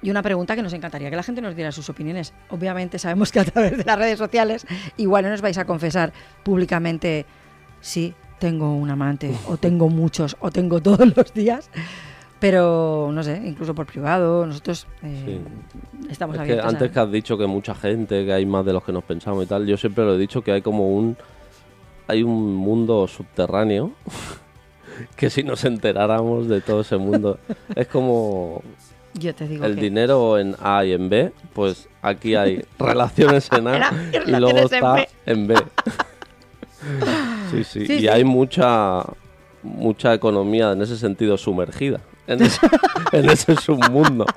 y 0.01 0.09
una 0.09 0.23
pregunta 0.23 0.55
que 0.55 0.61
nos 0.63 0.71
encantaría 0.73 1.09
que 1.09 1.15
la 1.17 1.23
gente 1.23 1.41
nos 1.41 1.55
diera 1.55 1.71
sus 1.71 1.89
opiniones. 1.89 2.33
Obviamente 2.49 2.97
sabemos 2.99 3.31
que 3.31 3.39
a 3.41 3.45
través 3.45 3.77
de 3.77 3.83
las 3.83 3.97
redes 3.99 4.17
sociales 4.17 4.65
igual 4.97 5.25
no 5.25 5.29
nos 5.29 5.41
vais 5.41 5.57
a 5.57 5.65
confesar 5.65 6.13
públicamente 6.43 7.25
sí, 7.81 8.13
tengo 8.39 8.73
un 8.73 8.89
amante 8.89 9.35
o 9.47 9.57
tengo 9.57 9.89
muchos 9.89 10.37
o 10.39 10.49
tengo 10.51 10.81
todos 10.81 11.15
los 11.17 11.33
días. 11.33 11.69
Pero, 12.39 13.09
no 13.11 13.21
sé, 13.21 13.41
incluso 13.45 13.75
por 13.75 13.85
privado, 13.85 14.45
nosotros 14.45 14.87
eh, 15.03 15.41
estamos 16.09 16.35
Es 16.35 16.39
que 16.39 16.51
abiertos. 16.53 16.65
a- 16.65 16.69
antes 16.69 16.91
que 16.91 16.99
has 16.99 17.11
dicho 17.11 17.37
que 17.37 17.47
mucha 17.47 17.75
gente, 17.75 18.25
que 18.25 18.31
hay 18.33 18.45
más 18.45 18.65
de 18.65 18.71
los 18.73 18.83
que 18.83 18.93
nos 18.93 19.03
pensamos 19.03 19.43
y 19.43 19.47
tal, 19.47 19.65
yo 19.67 19.75
siempre 19.75 20.05
lo 20.05 20.15
he 20.15 20.17
dicho 20.17 20.41
que 20.41 20.51
hay 20.53 20.61
como 20.61 20.89
un 20.95 21.17
hay 22.07 22.23
un 22.23 22.55
mundo 22.55 23.07
subterráneo 23.07 23.91
que 25.15 25.29
si 25.29 25.43
nos 25.43 25.63
enteráramos 25.65 26.47
de 26.47 26.59
todo 26.61 26.81
ese 26.81 26.97
mundo 26.97 27.37
es 27.75 27.87
como 27.87 28.63
Yo 29.13 29.35
te 29.35 29.47
digo 29.47 29.63
el 29.65 29.75
que 29.75 29.81
dinero 29.81 30.39
en 30.39 30.55
A 30.61 30.83
y 30.85 30.93
en 30.93 31.09
B, 31.09 31.31
pues 31.53 31.87
aquí 32.01 32.35
hay 32.35 32.63
relaciones 32.79 33.51
en 33.51 33.67
A 33.67 33.91
y 34.25 34.31
y 34.31 34.35
luego 34.39 34.57
en 34.59 34.63
está 34.65 34.93
B. 34.93 35.09
en 35.25 35.47
B. 35.47 35.55
Sí, 37.51 37.63
sí, 37.65 37.85
Sí, 37.85 37.93
y 37.93 37.99
sí. 38.01 38.07
hay 38.07 38.23
mucha 38.23 39.03
mucha 39.63 40.13
economía 40.13 40.71
en 40.71 40.81
ese 40.81 40.95
sentido 40.97 41.37
sumergida 41.37 41.99
en 42.29 42.41
ese, 42.43 42.59
en 43.11 43.29
ese 43.29 43.55
submundo. 43.55 44.25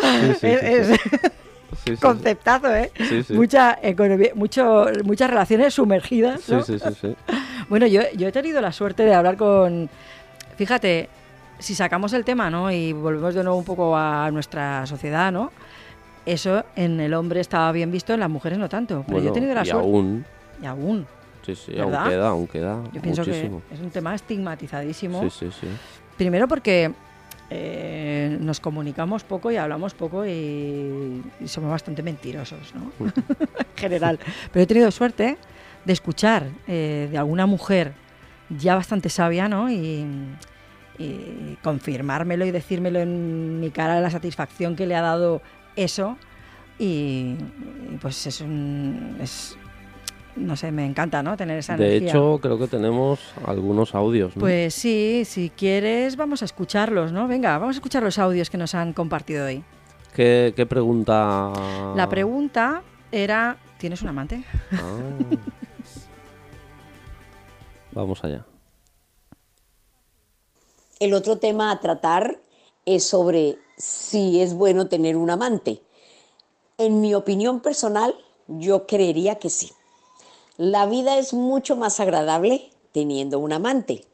Sí, 0.00 0.34
sí, 0.40 0.46
es, 0.46 0.86
sí. 0.86 0.92
es 0.94 1.00
Sí, 1.00 1.90
sí, 1.90 1.96
sí. 1.96 2.02
conceptazo, 2.02 2.74
¿eh? 2.74 2.90
Sí, 2.96 3.22
sí. 3.22 3.34
Mucha 3.34 3.78
economía, 3.82 4.30
mucho, 4.34 4.86
muchas 5.04 5.28
relaciones 5.28 5.74
sumergidas. 5.74 6.40
Sí, 6.40 6.52
¿no? 6.52 6.62
sí, 6.62 6.78
sí, 6.78 6.88
sí. 7.00 7.16
Bueno, 7.68 7.86
yo, 7.86 8.00
yo 8.16 8.28
he 8.28 8.32
tenido 8.32 8.60
la 8.60 8.72
suerte 8.72 9.04
de 9.04 9.14
hablar 9.14 9.36
con. 9.36 9.90
Fíjate, 10.56 11.08
si 11.58 11.74
sacamos 11.74 12.12
el 12.14 12.24
tema, 12.24 12.48
¿no? 12.50 12.70
Y 12.72 12.92
volvemos 12.92 13.34
de 13.34 13.42
nuevo 13.44 13.58
un 13.58 13.64
poco 13.64 13.96
a 13.96 14.30
nuestra 14.30 14.86
sociedad, 14.86 15.30
¿no? 15.30 15.52
Eso 16.24 16.64
en 16.76 17.00
el 17.00 17.12
hombre 17.14 17.40
estaba 17.40 17.70
bien 17.72 17.90
visto, 17.92 18.14
en 18.14 18.20
las 18.20 18.30
mujeres 18.30 18.58
no 18.58 18.68
tanto. 18.68 19.04
Pero 19.06 19.20
yo 19.20 19.30
he 19.30 19.32
tenido 19.32 19.54
la 19.54 19.62
y 19.62 19.66
suerte. 19.66 19.86
aún, 19.86 20.24
Y 20.62 20.66
aún. 20.66 21.06
sí, 21.44 21.54
sí, 21.54 21.72
¿Verdad? 21.72 22.00
aún 22.02 22.08
queda, 22.10 22.28
aún 22.28 22.46
queda 22.46 22.78
Yo 22.92 23.00
pienso 23.02 23.22
muchísimo. 23.24 23.62
que 23.68 23.74
es 23.74 23.80
un 23.80 23.90
tema 23.90 24.14
estigmatizadísimo. 24.14 25.22
Sí, 25.24 25.30
sí, 25.30 25.50
sí. 25.60 25.66
Primero 26.16 26.48
porque 26.48 26.92
eh, 27.50 28.36
nos 28.40 28.60
comunicamos 28.60 29.24
poco 29.24 29.50
y 29.50 29.56
hablamos 29.56 29.94
poco 29.94 30.26
y, 30.26 31.22
y 31.40 31.48
somos 31.48 31.70
bastante 31.70 32.02
mentirosos, 32.02 32.74
¿no? 32.74 32.92
en 33.06 33.76
general. 33.76 34.18
Pero 34.52 34.62
he 34.62 34.66
tenido 34.66 34.90
suerte 34.90 35.38
de 35.84 35.92
escuchar 35.92 36.48
eh, 36.66 37.08
de 37.10 37.18
alguna 37.18 37.46
mujer 37.46 37.94
ya 38.50 38.74
bastante 38.74 39.08
sabia, 39.08 39.48
¿no? 39.48 39.70
Y, 39.70 40.04
y 40.98 41.56
confirmármelo 41.62 42.44
y 42.44 42.50
decírmelo 42.50 42.98
en 43.00 43.60
mi 43.60 43.70
cara 43.70 44.00
la 44.00 44.10
satisfacción 44.10 44.76
que 44.76 44.86
le 44.86 44.96
ha 44.96 45.02
dado 45.02 45.40
eso. 45.76 46.18
Y, 46.78 47.34
y 47.92 47.98
pues 48.00 48.26
es 48.26 48.40
un... 48.40 49.16
Es, 49.20 49.56
no 50.38 50.56
sé, 50.56 50.72
me 50.72 50.84
encanta, 50.86 51.22
¿no? 51.22 51.36
Tener 51.36 51.58
esa 51.58 51.76
De 51.76 51.96
energía. 51.96 52.10
hecho, 52.10 52.38
creo 52.40 52.58
que 52.58 52.66
tenemos 52.68 53.20
algunos 53.44 53.94
audios, 53.94 54.36
¿no? 54.36 54.40
Pues 54.40 54.74
sí, 54.74 55.24
si 55.24 55.50
quieres 55.50 56.16
vamos 56.16 56.42
a 56.42 56.44
escucharlos, 56.44 57.12
¿no? 57.12 57.28
Venga, 57.28 57.58
vamos 57.58 57.76
a 57.76 57.78
escuchar 57.78 58.02
los 58.02 58.18
audios 58.18 58.50
que 58.50 58.56
nos 58.58 58.74
han 58.74 58.92
compartido 58.92 59.46
hoy. 59.46 59.64
¿Qué, 60.14 60.52
qué 60.56 60.66
pregunta? 60.66 61.52
La 61.94 62.08
pregunta 62.08 62.82
era, 63.12 63.58
¿tienes 63.78 64.02
un 64.02 64.08
amante? 64.08 64.44
Ah. 64.72 65.36
Vamos 67.92 68.22
allá. 68.24 68.44
El 71.00 71.14
otro 71.14 71.38
tema 71.38 71.70
a 71.70 71.80
tratar 71.80 72.40
es 72.84 73.04
sobre 73.04 73.58
si 73.76 74.40
es 74.40 74.54
bueno 74.54 74.88
tener 74.88 75.16
un 75.16 75.30
amante. 75.30 75.82
En 76.76 77.00
mi 77.00 77.14
opinión 77.14 77.60
personal, 77.60 78.14
yo 78.46 78.86
creería 78.86 79.36
que 79.36 79.50
sí. 79.50 79.72
La 80.58 80.86
vida 80.86 81.18
es 81.18 81.34
mucho 81.34 81.76
más 81.76 82.00
agradable 82.00 82.72
teniendo 82.90 83.38
un 83.38 83.52
amante, 83.52 84.04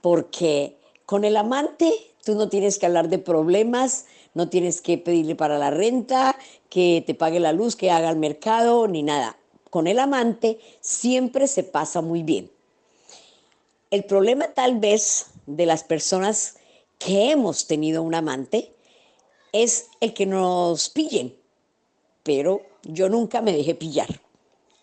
porque 0.00 0.78
con 1.04 1.26
el 1.26 1.36
amante 1.36 1.92
tú 2.24 2.34
no 2.36 2.48
tienes 2.48 2.78
que 2.78 2.86
hablar 2.86 3.10
de 3.10 3.18
problemas, 3.18 4.06
no 4.32 4.48
tienes 4.48 4.80
que 4.80 4.96
pedirle 4.96 5.36
para 5.36 5.58
la 5.58 5.70
renta, 5.70 6.36
que 6.70 7.04
te 7.06 7.14
pague 7.14 7.38
la 7.38 7.52
luz, 7.52 7.76
que 7.76 7.90
haga 7.90 8.08
el 8.08 8.16
mercado, 8.16 8.88
ni 8.88 9.02
nada. 9.02 9.36
Con 9.68 9.86
el 9.86 9.98
amante 9.98 10.58
siempre 10.80 11.48
se 11.48 11.64
pasa 11.64 12.00
muy 12.00 12.22
bien. 12.22 12.50
El 13.90 14.04
problema 14.04 14.54
tal 14.54 14.78
vez 14.78 15.26
de 15.44 15.66
las 15.66 15.84
personas 15.84 16.56
que 16.98 17.30
hemos 17.30 17.66
tenido 17.66 18.02
un 18.02 18.14
amante 18.14 18.74
es 19.52 19.88
el 20.00 20.14
que 20.14 20.24
nos 20.24 20.88
pillen, 20.88 21.36
pero 22.22 22.62
yo 22.84 23.10
nunca 23.10 23.42
me 23.42 23.52
dejé 23.52 23.74
pillar. 23.74 24.24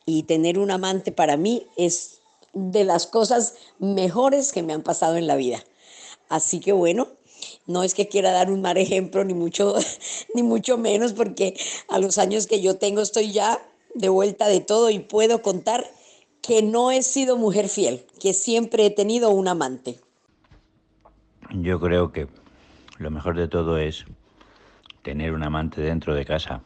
Y 0.06 0.24
tener 0.24 0.60
un 0.60 0.72
amante 0.72 1.12
para 1.12 1.38
mí 1.38 1.68
es 1.78 2.22
de 2.54 2.84
las 2.84 3.08
cosas 3.08 3.56
mejores 3.80 4.52
que 4.52 4.64
me 4.64 4.74
han 4.74 4.82
pasado 4.82 5.18
en 5.18 5.28
la 5.28 5.36
vida. 5.36 5.64
Así 6.30 6.60
que 6.60 6.72
bueno, 6.72 7.08
no 7.68 7.84
es 7.84 7.94
que 7.94 8.08
quiera 8.08 8.32
dar 8.32 8.52
un 8.52 8.62
mal 8.62 8.78
ejemplo, 8.78 9.24
ni 9.24 9.34
mucho, 9.34 9.76
ni 10.36 10.44
mucho 10.44 10.78
menos, 10.78 11.14
porque 11.14 11.56
a 11.90 12.00
los 12.00 12.18
años 12.18 12.48
que 12.48 12.62
yo 12.62 12.78
tengo 12.78 13.02
estoy 13.02 13.32
ya 13.32 13.60
de 13.94 14.10
vuelta 14.10 14.48
de 14.48 14.62
todo 14.62 14.90
y 14.90 15.00
puedo 15.00 15.42
contar 15.42 15.86
que 16.42 16.62
no 16.62 16.92
he 16.92 17.04
sido 17.04 17.38
mujer 17.38 17.70
fiel, 17.70 18.06
que 18.20 18.34
siempre 18.34 18.86
he 18.86 18.90
tenido 18.90 19.30
un 19.30 19.48
amante. 19.48 20.00
Yo 21.54 21.80
creo 21.80 22.12
que 22.12 22.28
lo 22.98 23.12
mejor 23.12 23.38
de 23.38 23.48
todo 23.48 23.78
es 23.78 24.06
tener 25.04 25.34
un 25.34 25.44
amante 25.44 25.82
dentro 25.82 26.16
de 26.16 26.26
casa. 26.26 26.62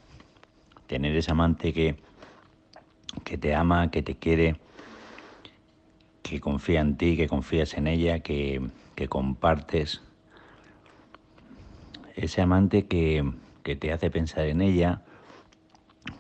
Tener 0.88 1.16
ese 1.16 1.32
amante 1.32 1.74
que, 1.74 1.96
que 3.24 3.38
te 3.38 3.56
ama, 3.56 3.92
que 3.92 4.04
te 4.04 4.16
quiere, 4.16 4.60
que 6.24 6.40
confía 6.40 6.82
en 6.82 6.98
ti, 6.98 7.18
que 7.18 7.28
confías 7.28 7.76
en 7.76 7.88
ella, 7.88 8.20
que, 8.20 8.62
que 8.96 9.08
compartes. 9.08 10.02
Ese 12.16 12.42
amante 12.42 12.88
que, 12.88 13.32
que 13.64 13.76
te 13.76 13.92
hace 13.92 14.10
pensar 14.10 14.46
en 14.46 14.62
ella, 14.62 15.02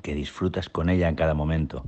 que 0.01 0.13
disfrutas 0.15 0.69
con 0.69 0.89
ella 0.89 1.09
en 1.09 1.15
cada 1.15 1.33
momento. 1.33 1.83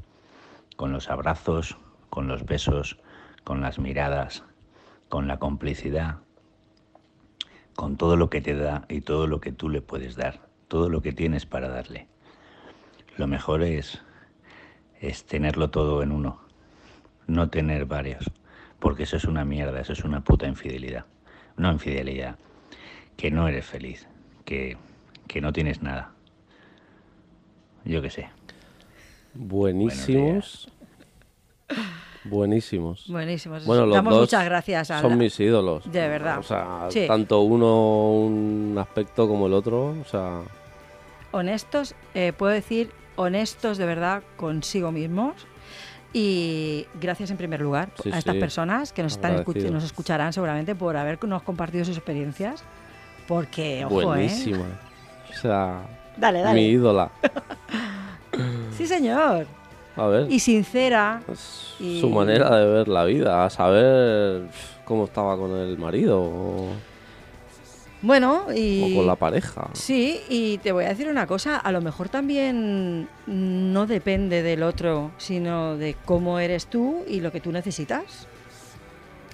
con 0.75 0.91
los 0.91 1.09
abrazos, 1.09 1.77
con 2.09 2.27
los 2.27 2.45
besos, 2.45 2.99
con 3.43 3.61
las 3.61 3.79
miradas, 3.79 4.43
con 5.09 5.27
la 5.27 5.39
complicidad, 5.39 6.19
con 7.75 7.97
todo 7.97 8.15
lo 8.15 8.29
que 8.29 8.41
te 8.41 8.55
da 8.55 8.85
y 8.87 9.01
todo 9.01 9.27
lo 9.27 9.41
que 9.41 9.51
tú 9.51 9.69
le 9.69 9.81
puedes 9.81 10.15
dar, 10.15 10.47
todo 10.67 10.89
lo 10.89 11.01
que 11.01 11.13
tienes 11.13 11.45
para 11.45 11.67
darle. 11.67 12.07
Lo 13.17 13.27
mejor 13.27 13.63
es, 13.63 14.01
es 15.01 15.23
tenerlo 15.25 15.69
todo 15.69 16.01
en 16.03 16.11
uno, 16.11 16.39
no 17.27 17.49
tener 17.49 17.85
varios, 17.85 18.29
porque 18.79 19.03
eso 19.03 19.17
es 19.17 19.25
una 19.25 19.45
mierda, 19.45 19.79
eso 19.79 19.93
es 19.93 20.03
una 20.03 20.21
puta 20.23 20.47
infidelidad. 20.47 21.05
No 21.55 21.71
infidelidad, 21.71 22.37
que 23.15 23.31
no 23.31 23.47
eres 23.47 23.65
feliz, 23.65 24.07
que, 24.45 24.77
que 25.27 25.41
no 25.41 25.51
tienes 25.53 25.81
nada. 25.81 26.11
Yo 27.85 28.01
qué 28.01 28.09
sé. 28.09 28.29
Buenísimos. 29.33 30.69
Buenísimos. 32.23 33.07
Buenísimos. 33.07 33.65
Bueno, 33.65 33.85
los 33.85 33.95
Damos 33.95 34.13
dos 34.13 34.21
muchas 34.21 34.43
gracias 34.45 34.91
a 34.91 35.01
son 35.01 35.11
la- 35.11 35.15
mis 35.15 35.39
ídolos. 35.39 35.89
De 35.89 36.07
verdad. 36.07 36.39
O 36.39 36.43
sea, 36.43 36.87
Sí. 36.89 37.05
tanto 37.07 37.39
uno 37.41 38.11
un 38.11 38.75
aspecto 38.77 39.27
como 39.27 39.47
el 39.47 39.53
otro. 39.53 39.95
O 40.01 40.03
sea, 40.03 40.41
honestos, 41.31 41.95
eh, 42.13 42.33
puedo 42.37 42.51
decir 42.51 42.91
honestos 43.17 43.77
de 43.77 43.85
verdad 43.85 44.23
consigo 44.37 44.91
mismos. 44.93 45.33
Y 46.13 46.87
gracias 47.01 47.29
en 47.31 47.37
primer 47.37 47.59
lugar 47.61 47.89
Sí, 48.01 48.09
a 48.11 48.17
estas 48.17 48.33
sí. 48.35 48.39
personas 48.39 48.93
que 48.93 49.03
nos, 49.03 49.11
están 49.13 49.35
escuch- 49.43 49.69
nos 49.69 49.83
escucharán 49.83 50.31
seguramente 50.31 50.73
por 50.73 50.95
habernos 50.95 51.43
compartido 51.43 51.83
sus 51.83 51.97
experiencias. 51.97 52.63
Porque, 53.27 53.83
ojo, 53.85 54.01
¿eh? 54.01 54.05
buenísima. 54.05 54.65
O 55.29 55.33
sea, 55.33 55.81
Dale, 56.15 56.39
dale. 56.41 56.59
mi 56.59 56.67
ídola. 56.69 57.11
Sí, 58.77 58.85
señor. 58.85 59.47
A 59.95 60.05
ver. 60.07 60.31
Y 60.31 60.39
sincera. 60.39 61.21
es 61.31 61.75
y- 61.79 61.99
Su 61.99 62.09
manera 62.09 62.55
de 62.55 62.65
ver 62.67 62.87
la 62.87 63.03
vida, 63.05 63.43
a 63.45 63.49
saber 63.49 64.43
cómo 64.85 65.05
estaba 65.05 65.35
con 65.37 65.51
el 65.57 65.77
marido 65.77 66.19
o, 66.21 66.69
Bueno, 68.01 68.45
o 68.47 68.53
y. 68.53 68.95
con 68.95 69.07
la 69.07 69.15
pareja. 69.15 69.69
Sí, 69.73 70.19
y 70.29 70.59
te 70.59 70.71
voy 70.71 70.85
a 70.85 70.89
decir 70.89 71.07
una 71.07 71.25
cosa, 71.25 71.57
a 71.57 71.71
lo 71.71 71.81
mejor 71.81 72.09
también 72.09 73.07
no 73.25 73.87
depende 73.87 74.43
del 74.43 74.63
otro, 74.63 75.11
sino 75.17 75.77
de 75.77 75.95
cómo 76.05 76.39
eres 76.39 76.67
tú 76.67 77.03
y 77.07 77.21
lo 77.21 77.31
que 77.31 77.41
tú 77.41 77.51
necesitas. 77.51 78.27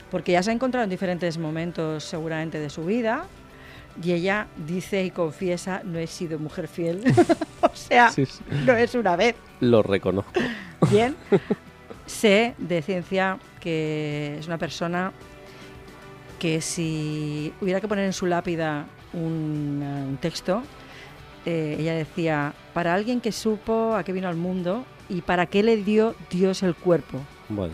Porque 0.10 0.32
ya 0.32 0.44
se 0.44 0.52
ha 0.52 0.54
encontrado 0.54 0.84
en 0.84 0.90
diferentes 0.90 1.38
momentos 1.38 2.04
seguramente 2.04 2.60
de 2.60 2.70
su 2.70 2.86
vida 2.86 3.26
y 4.02 4.12
ella 4.14 4.48
dice 4.66 5.04
y 5.04 5.12
confiesa, 5.12 5.82
no 5.84 6.00
he 6.00 6.08
sido 6.08 6.40
mujer 6.40 6.68
fiel. 6.68 7.02
o 7.62 7.70
sea, 7.76 8.10
Sí, 8.12 8.26
sí. 8.26 8.44
no 8.66 8.74
es 8.74 8.96
una 8.96 9.16
vez. 9.16 9.36
Lo 9.60 9.84
reconozco. 9.84 10.32
Bien. 10.90 11.16
sé 12.06 12.54
de 12.58 12.82
ciencia 12.82 13.40
que 13.60 14.38
es 14.40 14.48
una 14.48 14.58
persona 14.58 15.12
que 16.44 16.60
si 16.60 17.54
hubiera 17.62 17.80
que 17.80 17.88
poner 17.88 18.04
en 18.04 18.12
su 18.12 18.26
lápida 18.26 18.86
un, 19.14 19.80
eh, 19.82 20.06
un 20.10 20.18
texto, 20.18 20.62
eh, 21.46 21.78
ella 21.80 21.94
decía, 21.94 22.54
para 22.74 22.94
alguien 22.94 23.22
que 23.22 23.32
supo 23.32 23.96
a 23.96 24.04
qué 24.04 24.12
vino 24.12 24.28
al 24.28 24.36
mundo 24.36 24.84
y 25.08 25.22
para 25.22 25.46
qué 25.46 25.64
le 25.64 25.78
dio 25.78 26.16
Dios 26.30 26.62
el 26.62 26.76
cuerpo. 26.76 27.22
Bueno, 27.48 27.72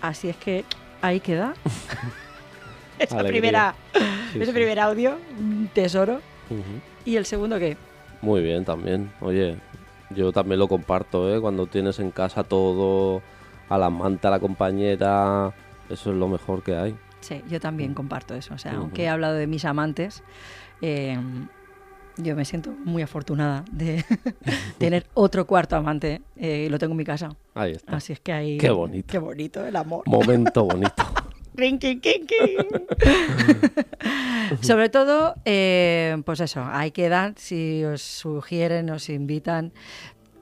Así 0.00 0.28
es 0.28 0.36
que 0.38 0.64
ahí 1.00 1.20
queda. 1.20 1.54
esa 2.98 3.20
Alegría. 3.20 3.40
primera, 3.40 3.74
sí, 4.32 4.38
ese 4.40 4.46
sí. 4.46 4.52
primer 4.54 4.80
audio, 4.80 5.16
un 5.38 5.70
tesoro. 5.72 6.20
Y 7.04 7.14
el 7.14 7.26
segundo 7.26 7.60
qué? 7.60 7.76
Muy 8.22 8.42
bien 8.42 8.64
también. 8.64 9.12
Oye, 9.20 9.56
yo 10.10 10.32
también 10.32 10.58
lo 10.58 10.66
comparto, 10.66 11.32
¿eh? 11.32 11.40
Cuando 11.40 11.68
tienes 11.68 12.00
en 12.00 12.10
casa 12.10 12.42
todo, 12.42 13.22
al 13.68 13.84
amante, 13.84 14.26
a 14.26 14.30
la 14.30 14.40
compañera, 14.40 15.54
eso 15.88 16.10
es 16.10 16.16
lo 16.16 16.26
mejor 16.26 16.64
que 16.64 16.74
hay. 16.74 16.96
Sí, 17.20 17.42
yo 17.48 17.60
también 17.60 17.94
comparto 17.94 18.34
eso. 18.34 18.54
O 18.54 18.58
sea, 18.58 18.72
aunque 18.72 19.04
he 19.04 19.08
hablado 19.08 19.34
de 19.34 19.46
mis 19.46 19.64
amantes, 19.64 20.22
eh, 20.80 21.18
yo 22.16 22.36
me 22.36 22.44
siento 22.44 22.70
muy 22.84 23.02
afortunada 23.02 23.64
de 23.70 24.04
tener 24.78 25.06
otro 25.14 25.46
cuarto 25.46 25.76
amante 25.76 26.22
eh, 26.36 26.64
y 26.66 26.70
lo 26.70 26.78
tengo 26.78 26.92
en 26.92 26.98
mi 26.98 27.04
casa. 27.04 27.30
Ahí 27.54 27.72
está. 27.72 27.96
Así 27.96 28.12
es 28.12 28.20
que 28.20 28.32
ahí... 28.32 28.58
Qué 28.58 28.70
bonito. 28.70 29.08
Qué 29.10 29.18
bonito 29.18 29.64
el 29.64 29.76
amor. 29.76 30.02
Momento 30.06 30.64
bonito. 30.64 31.04
Sobre 34.62 34.88
todo, 34.88 35.34
eh, 35.44 36.16
pues 36.24 36.40
eso, 36.40 36.64
ahí 36.64 36.90
quedan, 36.90 37.34
si 37.36 37.84
os 37.84 38.00
sugieren, 38.00 38.88
os 38.90 39.10
invitan. 39.10 39.72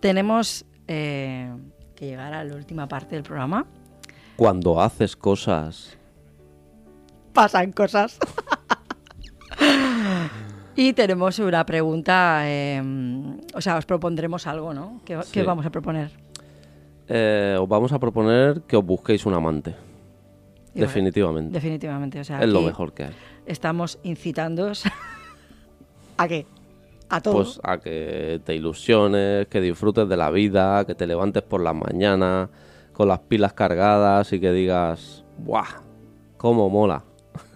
Tenemos 0.01 0.65
eh, 0.87 1.51
que 1.97 2.07
llegar 2.07 2.35
a 2.35 2.45
la 2.45 2.55
última 2.55 2.87
parte 2.87 3.17
del 3.17 3.25
programa. 3.25 3.67
Cuando 4.37 4.81
haces 4.81 5.17
cosas 5.17 5.98
pasan 7.39 7.71
cosas. 7.71 8.19
y 10.75 10.93
tenemos 10.93 11.39
una 11.39 11.65
pregunta, 11.65 12.41
eh, 12.45 12.83
o 13.55 13.61
sea, 13.61 13.77
os 13.77 13.87
propondremos 13.87 14.49
algo, 14.49 14.75
¿no? 14.75 15.01
¿Qué, 15.05 15.15
qué 15.33 15.41
Sí. 15.41 15.47
vamos 15.47 15.65
a 15.65 15.71
proponer? 15.71 16.11
Eh, 17.07 17.57
os 17.61 17.69
vamos 17.69 17.93
a 17.93 18.01
proponer 18.01 18.63
que 18.63 18.77
os 18.77 18.85
busquéis 18.85 19.25
un 19.25 19.35
amante. 19.35 19.71
Y 19.71 19.75
bueno, 20.81 20.87
Definitivamente. 20.89 21.53
Definitivamente, 21.53 22.19
o 22.21 22.25
sea, 22.25 22.43
es 22.43 22.49
lo 22.49 22.61
mejor 22.63 22.93
que 22.93 23.05
hay. 23.05 23.13
Estamos 23.47 24.01
incitándoos 24.03 24.83
a 26.17 26.27
qué? 26.27 26.45
A 27.09 27.21
todo. 27.21 27.35
Pues 27.35 27.61
a 27.63 27.79
que 27.79 28.41
te 28.45 28.57
ilusiones, 28.57 29.47
que 29.47 29.61
disfrutes 29.61 30.09
de 30.09 30.17
la 30.17 30.31
vida, 30.31 30.85
que 30.85 30.97
te 30.97 31.07
levantes 31.07 31.45
por 31.45 31.63
las 31.63 31.75
mañanas 31.77 32.49
con 32.93 33.07
las 33.07 33.21
pilas 33.21 33.53
cargadas 33.53 34.33
y 34.33 34.41
que 34.41 34.51
digas, 34.51 35.25
¡buah! 35.39 35.83
¡Cómo 36.37 36.69
mola! 36.69 37.05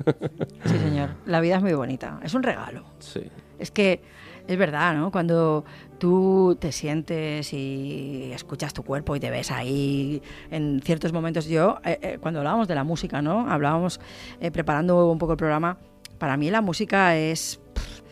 Sí, 0.64 0.78
señor. 0.78 1.10
La 1.26 1.40
vida 1.40 1.56
es 1.56 1.62
muy 1.62 1.74
bonita. 1.74 2.20
Es 2.22 2.34
un 2.34 2.42
regalo. 2.42 2.84
Sí. 3.00 3.22
Es 3.58 3.70
que 3.70 4.02
es 4.46 4.58
verdad, 4.58 4.94
¿no? 4.94 5.10
Cuando 5.10 5.64
tú 5.98 6.56
te 6.58 6.72
sientes 6.72 7.52
y 7.52 8.30
escuchas 8.32 8.72
tu 8.74 8.82
cuerpo 8.82 9.14
y 9.14 9.20
te 9.20 9.30
ves 9.30 9.50
ahí 9.50 10.22
en 10.50 10.80
ciertos 10.82 11.12
momentos. 11.12 11.46
Yo, 11.46 11.78
eh, 11.84 11.98
eh, 12.02 12.18
cuando 12.20 12.40
hablábamos 12.40 12.68
de 12.68 12.74
la 12.74 12.84
música, 12.84 13.22
¿no? 13.22 13.48
Hablábamos 13.50 14.00
eh, 14.40 14.50
preparando 14.50 15.10
un 15.10 15.18
poco 15.18 15.32
el 15.32 15.38
programa. 15.38 15.78
Para 16.18 16.36
mí 16.36 16.50
la 16.50 16.60
música 16.60 17.16
es... 17.16 17.60
pff, 17.74 18.02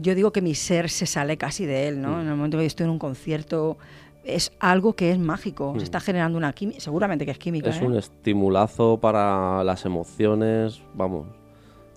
yo 0.00 0.14
digo 0.14 0.32
que 0.32 0.42
mi 0.42 0.54
ser 0.54 0.90
se 0.90 1.06
sale 1.06 1.36
casi 1.36 1.66
de 1.66 1.88
él, 1.88 2.00
¿no? 2.00 2.20
En 2.20 2.28
el 2.28 2.34
momento 2.34 2.56
que 2.56 2.64
yo 2.64 2.66
estoy 2.66 2.84
en 2.84 2.90
un 2.90 2.98
concierto 2.98 3.78
es 4.24 4.52
algo 4.58 4.94
que 4.94 5.10
es 5.10 5.18
mágico. 5.18 5.74
Se 5.78 5.84
está 5.84 6.00
generando 6.00 6.38
una 6.38 6.52
química, 6.52 6.80
seguramente 6.80 7.24
que 7.24 7.32
es 7.32 7.38
química. 7.38 7.70
Es 7.70 7.80
¿eh? 7.80 7.86
un 7.86 7.96
estimulazo 7.96 8.98
para 9.00 9.62
las 9.64 9.84
emociones, 9.84 10.82
vamos. 10.94 11.26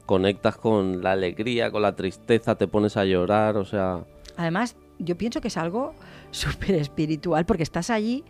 Conectas 0.05 0.57
con 0.57 1.03
la 1.03 1.11
alegría, 1.13 1.71
con 1.71 1.81
la 1.81 1.95
tristeza, 1.95 2.55
te 2.55 2.67
pones 2.67 2.95
a 2.95 3.05
llorar, 3.05 3.57
o 3.57 3.65
sea, 3.65 4.05
Además, 4.37 4.75
yo 4.99 5.17
pienso 5.17 5.41
que 5.41 5.49
es 5.49 5.57
algo 5.57 5.93
súper 6.31 6.75
espiritual 6.75 7.45
porque 7.45 7.63
estás 7.63 7.89
allí 7.89 8.23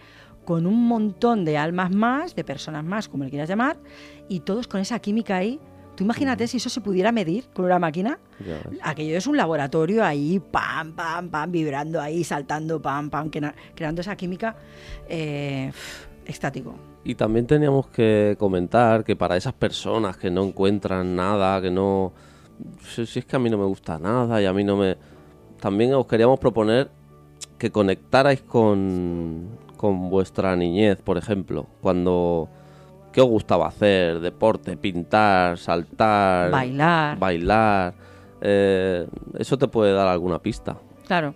con 0.45 0.65
un 0.65 0.87
montón 0.87 1.43
de 1.43 1.57
almas 1.57 1.91
más, 1.91 2.33
de 2.33 2.45
personas 2.45 2.85
más, 2.85 3.09
como 3.09 3.25
le 3.25 3.29
quieras 3.29 3.49
llamar, 3.49 3.77
y 4.29 4.39
todos 4.39 4.67
con 4.67 4.79
esa 4.79 4.97
química 4.99 5.35
ahí. 5.35 5.59
Tú 5.97 6.03
imagínate 6.03 6.45
si 6.47 6.57
eso 6.57 6.69
se 6.69 6.79
pudiera 6.79 7.11
medir 7.11 7.45
con 7.55 7.65
una 7.65 7.79
máquina. 7.79 8.19
Aquello 8.83 9.17
es 9.17 9.25
un 9.25 9.35
laboratorio 9.35 10.05
ahí, 10.05 10.39
pam, 10.39 10.93
pam, 10.93 11.27
pam, 11.29 11.51
vibrando 11.51 11.99
ahí, 11.99 12.23
saltando, 12.23 12.79
pam, 12.79 13.09
pam, 13.09 13.31
crea- 13.31 13.55
creando 13.73 14.01
esa 14.01 14.15
química 14.15 14.55
eh, 15.09 15.71
extático. 16.23 16.75
Y 17.03 17.15
también 17.15 17.47
teníamos 17.47 17.87
que 17.87 18.35
comentar 18.37 19.03
que 19.03 19.15
para 19.15 19.37
esas 19.37 19.53
personas 19.53 20.17
que 20.17 20.29
no 20.29 20.43
encuentran 20.43 21.15
nada, 21.15 21.59
que 21.61 21.71
no... 21.71 22.13
Si, 22.87 23.07
si 23.07 23.17
es 23.19 23.25
que 23.25 23.35
a 23.35 23.39
mí 23.39 23.49
no 23.49 23.57
me 23.57 23.65
gusta 23.65 23.97
nada 23.97 24.39
y 24.39 24.45
a 24.45 24.53
mí 24.53 24.63
no 24.63 24.77
me... 24.77 24.97
También 25.59 25.95
os 25.95 26.05
queríamos 26.05 26.39
proponer 26.39 26.91
que 27.57 27.71
conectarais 27.71 28.43
con, 28.43 29.47
con 29.77 30.11
vuestra 30.11 30.55
niñez, 30.55 31.01
por 31.01 31.17
ejemplo, 31.17 31.65
cuando... 31.81 32.49
¿Qué 33.17 33.21
os 33.21 33.29
gustaba 33.29 33.67
hacer? 33.67 34.19
Deporte, 34.19 34.77
pintar, 34.77 35.57
saltar... 35.57 36.51
Bailar. 36.51 37.17
Bailar. 37.17 37.95
eh, 38.41 39.07
eso 39.39 39.57
te 39.57 39.67
puede 39.67 39.91
dar 39.91 40.07
alguna 40.07 40.37
pista. 40.39 40.77
Claro. 41.07 41.33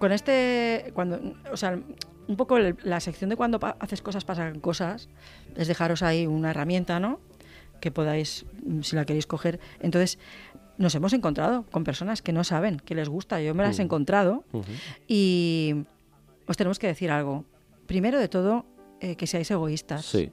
Con 0.00 0.10
este, 0.10 0.90
cuando, 0.94 1.20
o 1.52 1.56
sea, 1.56 1.78
un 2.26 2.36
poco 2.36 2.56
el- 2.56 2.76
la 2.82 2.98
sección 2.98 3.30
de 3.30 3.36
cuando 3.36 3.60
haces 3.78 4.02
cosas, 4.02 4.24
pasan 4.24 4.58
cosas, 4.58 5.08
es 5.54 5.68
dejaros 5.68 6.02
ahí 6.02 6.26
una 6.26 6.50
herramienta, 6.50 6.98
¿no? 6.98 7.20
Que 7.80 7.92
podáis, 7.92 8.44
mm, 8.66 8.80
si 8.80 8.96
la 8.96 9.04
queréis 9.04 9.28
coger. 9.28 9.60
Entonces, 9.78 10.18
nos 10.76 10.92
hemos 10.96 11.12
encontrado 11.12 11.66
con 11.70 11.84
personas 11.84 12.20
que 12.20 12.32
no 12.32 12.42
saben 12.42 12.78
que 12.80 12.96
les 12.96 13.08
gusta. 13.08 13.40
Yo 13.40 13.54
me 13.54 13.62
las 13.62 13.78
he 13.78 13.82
encontrado 13.82 14.42
y 15.06 15.84
os 16.48 16.56
tenemos 16.56 16.80
que 16.80 16.88
decir 16.88 17.12
algo. 17.12 17.44
Primero 17.86 18.18
de 18.18 18.26
todo, 18.26 18.66
eh, 19.00 19.14
que 19.14 19.28
seáis 19.28 19.48
egoístas. 19.52 20.04
Sí. 20.04 20.32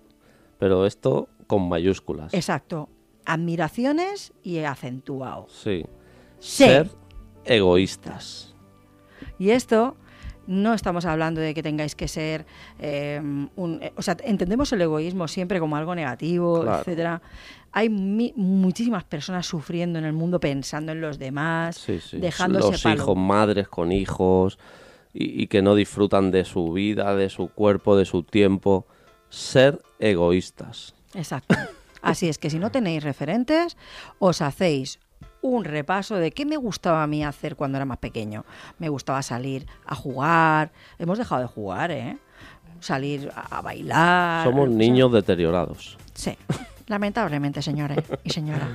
Pero 0.60 0.86
esto 0.86 1.28
con 1.48 1.68
mayúsculas. 1.68 2.34
Exacto. 2.34 2.90
Admiraciones 3.26 4.34
y 4.44 4.60
acentuado. 4.60 5.48
Sí. 5.50 5.86
Ser 6.40 6.90
egoístas. 7.46 8.56
Y 9.38 9.50
esto 9.52 9.96
No 10.48 10.74
estamos 10.74 11.06
hablando 11.06 11.42
de 11.42 11.54
que 11.54 11.62
tengáis 11.62 11.94
que 11.96 12.08
ser 12.08 12.48
eh, 12.80 13.22
un... 13.56 13.84
eh, 13.84 13.94
o 13.96 14.02
sea, 14.02 14.18
entendemos 14.24 14.74
el 14.74 14.82
egoísmo 14.82 15.28
siempre 15.28 15.60
como 15.60 15.76
algo 15.76 15.94
negativo, 15.94 16.62
Claro. 16.64 16.80
etcétera. 16.80 17.22
Hay 17.72 17.90
mi- 17.90 18.34
muchísimas 18.36 19.04
personas 19.04 19.46
sufriendo 19.46 20.00
en 20.00 20.06
el 20.06 20.14
mundo 20.14 20.40
pensando 20.40 20.92
en 20.92 21.02
los 21.02 21.20
demás, 21.20 21.76
Sí, 21.78 22.00
sí. 22.00 22.18
dejándose 22.18 22.72
Los 22.72 22.82
palo. 22.82 22.96
hijos, 22.96 23.16
madres 23.16 23.68
con 23.68 23.92
hijos 23.92 24.58
y, 25.14 25.44
y 25.44 25.46
que 25.48 25.62
no 25.62 25.76
disfrutan 25.76 26.32
de 26.32 26.44
su 26.46 26.72
vida, 26.74 27.16
de 27.16 27.30
su 27.30 27.50
cuerpo, 27.50 27.96
de 27.96 28.06
su 28.06 28.24
tiempo. 28.24 28.88
Ser 29.30 29.82
egoístas. 30.00 30.94
Exacto. 31.14 31.56
Así 32.02 32.30
es 32.30 32.38
que 32.38 32.50
si 32.50 32.60
no 32.60 32.72
tenéis 32.72 33.04
referentes, 33.04 33.76
os 34.20 34.42
hacéis 34.42 35.00
un 35.42 35.64
repaso 35.66 36.16
de 36.16 36.32
qué 36.32 36.46
me 36.46 36.58
gustaba 36.58 37.04
a 37.04 37.08
mí 37.08 37.24
hacer 37.24 37.56
cuando 37.56 37.78
era 37.78 37.86
más 37.86 37.98
pequeño. 37.98 38.46
Me 38.78 38.90
gustaba 38.90 39.22
salir 39.22 39.66
a 39.86 39.96
jugar. 39.96 40.72
Hemos 40.98 41.18
dejado 41.18 41.42
de 41.42 41.48
jugar, 41.48 41.92
¿eh? 41.92 42.18
Salir 42.80 43.30
a, 43.36 43.62
bailar. 43.62 44.46
Somos 44.46 44.70
niños 44.70 45.12
deteriorados. 45.12 45.98
Sí. 46.14 46.38
Lamentablemente, 46.88 47.62
señores 47.62 48.00
y 48.24 48.30
señora. 48.32 48.68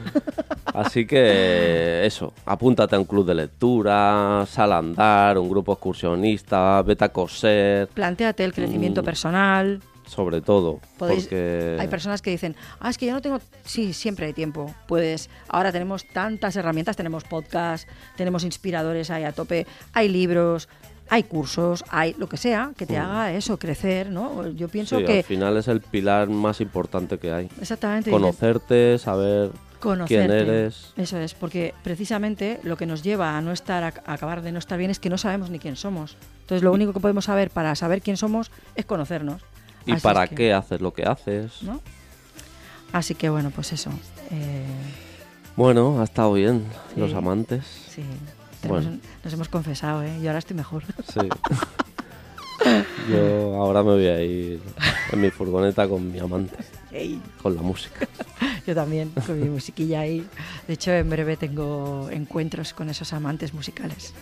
Así 0.67 1.07
que 1.07 2.05
eso, 2.07 2.33
apúntate 2.47 2.95
a 2.95 2.99
un 3.01 3.07
club 3.07 3.27
de 3.27 3.35
lectura, 3.35 4.45
sal 4.49 4.73
a 4.73 4.79
andar, 4.79 5.38
un 5.38 5.49
grupo 5.49 5.73
excursionista, 5.73 6.81
vete 6.83 7.05
a 7.05 7.09
coser, 7.09 7.88
Plantéate 7.88 8.45
el 8.45 8.53
crecimiento 8.53 9.03
Mm. 9.03 9.05
personal. 9.05 9.81
Sobre 10.07 10.40
todo. 10.40 10.81
Porque 10.99 11.77
Hay 11.81 11.88
personas 11.88 12.23
que 12.23 12.31
dicen, 12.31 12.57
ah, 12.81 12.90
es 12.90 12.99
que 12.99 13.07
yo 13.07 13.12
no 13.12 13.21
tengo, 13.23 13.40
sí, 13.64 13.93
siempre 13.93 14.27
hay 14.27 14.33
tiempo. 14.33 14.75
Pues 14.87 15.31
ahora 15.49 15.73
tenemos 15.73 16.07
tantas 16.07 16.57
herramientas, 16.57 16.97
tenemos 16.97 17.25
podcast, 17.25 17.88
tenemos 18.17 18.45
inspiradores 18.45 19.11
ahí 19.11 19.25
a 19.25 19.33
tope, 19.33 19.67
hay 19.93 20.09
libros, 20.09 20.69
hay 21.11 21.25
cursos, 21.25 21.85
hay 21.90 22.14
lo 22.19 22.29
que 22.29 22.37
sea 22.37 22.73
que 22.77 22.87
te 22.87 22.97
haga 22.97 23.33
eso, 23.33 23.59
crecer, 23.59 24.11
¿no? 24.11 24.49
Yo 24.51 24.69
pienso 24.69 24.97
Mm. 24.97 24.99
sí, 25.01 25.05
que... 25.07 25.19
al 25.19 25.25
final 25.25 25.57
es 25.57 25.69
el 25.69 25.81
pilar 25.81 26.29
más 26.29 26.61
importante 26.61 27.19
que 27.19 27.33
hay. 27.33 27.49
Exactamente. 27.61 28.11
Conocerte, 28.11 28.99
saber 28.99 29.51
Conocerte. 29.81 30.27
quién 30.27 30.31
eres. 30.31 30.93
Eso 30.97 31.19
es, 31.19 31.35
porque 31.35 31.75
precisamente 31.83 32.59
lo 32.62 32.77
que 32.79 32.87
nos 32.87 33.03
lleva 33.03 33.37
a 33.37 33.40
no 33.43 33.53
estar, 33.53 33.85
a 33.85 33.93
acabar 34.12 34.40
de 34.40 34.51
no 34.53 34.59
estar 34.59 34.79
bien 34.79 34.90
es 34.90 34.99
que 34.99 35.11
no 35.11 35.19
sabemos 35.19 35.51
ni 35.51 35.59
quién 35.59 35.77
somos. 35.77 36.17
Entonces 36.40 36.62
lo 36.62 36.73
único 36.73 36.93
que 36.95 37.01
podemos 37.01 37.27
saber 37.27 37.51
para 37.51 37.75
saber 37.75 38.01
quién 38.01 38.17
somos 38.17 38.51
es 38.75 38.87
conocernos. 38.87 39.43
Y 39.87 39.92
Así 39.92 40.01
para 40.03 40.25
es 40.25 40.31
que- 40.31 40.37
qué 40.37 40.53
haces 40.53 40.81
lo 40.81 40.92
que 40.94 41.05
haces. 41.05 41.62
¿no? 41.62 41.81
Así 42.92 43.14
que 43.14 43.29
bueno, 43.29 43.51
pues 43.51 43.73
eso. 43.73 43.90
eh, 44.31 44.64
Bueno, 45.57 46.01
ha 46.01 46.05
estado 46.05 46.33
bien, 46.33 46.64
Sí. 46.94 47.01
los 47.01 47.12
amantes. 47.14 47.64
sí, 47.88 48.03
tenemos 48.61 48.85
Bueno. 48.85 49.01
nos 49.23 49.33
hemos 49.33 49.49
confesado, 49.49 50.03
¿eh? 50.03 50.18
Y 50.20 50.27
ahora 50.27 50.38
estoy 50.40 50.57
mejor. 50.57 50.83
Sí. 51.12 51.20
Yo 53.11 53.55
ahora 53.57 53.83
me 53.83 53.90
voy 53.92 54.07
a 54.07 54.23
ir 54.23 54.61
en 55.12 55.20
mi 55.20 55.31
furgoneta 55.31 55.87
con 55.87 56.11
mi 56.11 56.18
amante, 56.18 56.57
Ey, 56.92 57.20
con 57.42 57.55
la 57.55 57.62
música. 57.62 58.09
Yo 58.66 58.75
también, 58.75 59.11
con 59.27 59.38
mi 59.40 59.49
musiquilla 59.51 60.01
ahí. 60.01 60.27
De 60.66 60.75
hecho, 60.75 60.90
en 60.92 61.11
breve 61.11 61.37
tengo 61.37 62.09
encuentros 62.11 62.73
con 62.73 62.88
esos 62.88 63.12
amantes 63.12 63.53
musicales. 63.53 64.14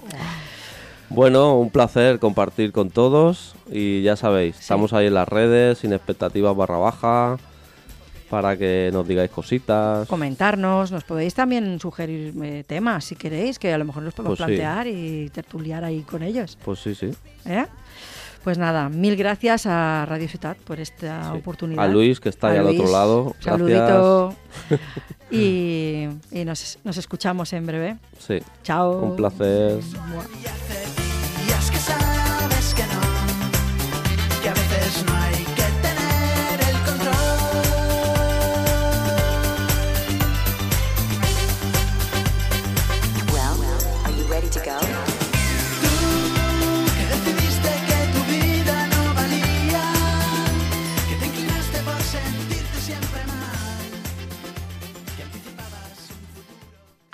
Bueno, 1.15 1.59
un 1.59 1.69
placer 1.71 2.19
compartir 2.19 2.73
con 2.73 2.91
todos 2.91 3.55
y 3.71 4.03
ya 4.03 4.17
sabéis, 4.17 4.59
estamos 4.59 4.93
ahí 4.95 5.07
en 5.09 5.15
las 5.15 5.29
redes, 5.29 5.79
sin 5.79 5.93
expectativas 5.93 6.57
barra 6.57 6.79
baja, 6.79 7.37
para 8.31 8.57
que 8.57 8.89
nos 8.95 9.07
digáis 9.07 9.31
cositas. 9.31 10.09
Comentarnos, 10.09 10.91
nos 10.91 11.05
podéis 11.05 11.35
también 11.35 11.79
sugerir 11.81 12.33
eh, 12.43 12.65
temas 12.67 13.05
si 13.05 13.15
queréis, 13.17 13.59
que 13.59 13.73
a 13.75 13.79
lo 13.79 13.85
mejor 13.85 14.05
los 14.05 14.15
podemos 14.15 14.39
Pues 14.39 14.49
sí. 14.49 14.57
plantear 14.57 14.87
y 14.87 15.29
tertuliar 15.31 15.85
ahí 15.85 16.01
con 16.01 16.23
ellos. 16.23 16.57
Pues 16.65 16.79
sí, 16.81 16.95
sí. 16.95 17.11
¿eh? 17.45 17.67
Pues 18.43 18.57
nada, 18.57 18.89
mil 18.89 19.15
gracias 19.15 19.67
a 19.67 20.07
Radio 20.09 20.29
Ciudad 20.29 20.57
por 20.65 20.81
esta 20.81 21.31
sí. 21.31 21.39
oportunidad. 21.39 21.85
A 21.85 21.89
Luis, 21.89 22.21
que 22.21 22.31
está 22.31 22.49
ahí 22.49 22.59
al 22.59 22.67
otro 22.69 22.91
lado. 22.91 23.37
Saludito. 23.39 24.35
y 25.31 26.09
y 26.31 26.45
nos, 26.45 26.79
nos 26.85 26.97
escuchamos 26.97 27.53
en 27.53 27.67
breve. 27.67 27.99
Sí, 28.19 28.39
Chao. 28.65 28.99
un 28.99 29.17
placer. 29.17 29.79
Mua. 30.09 30.25
No, 35.01 35.33
que 35.33 35.42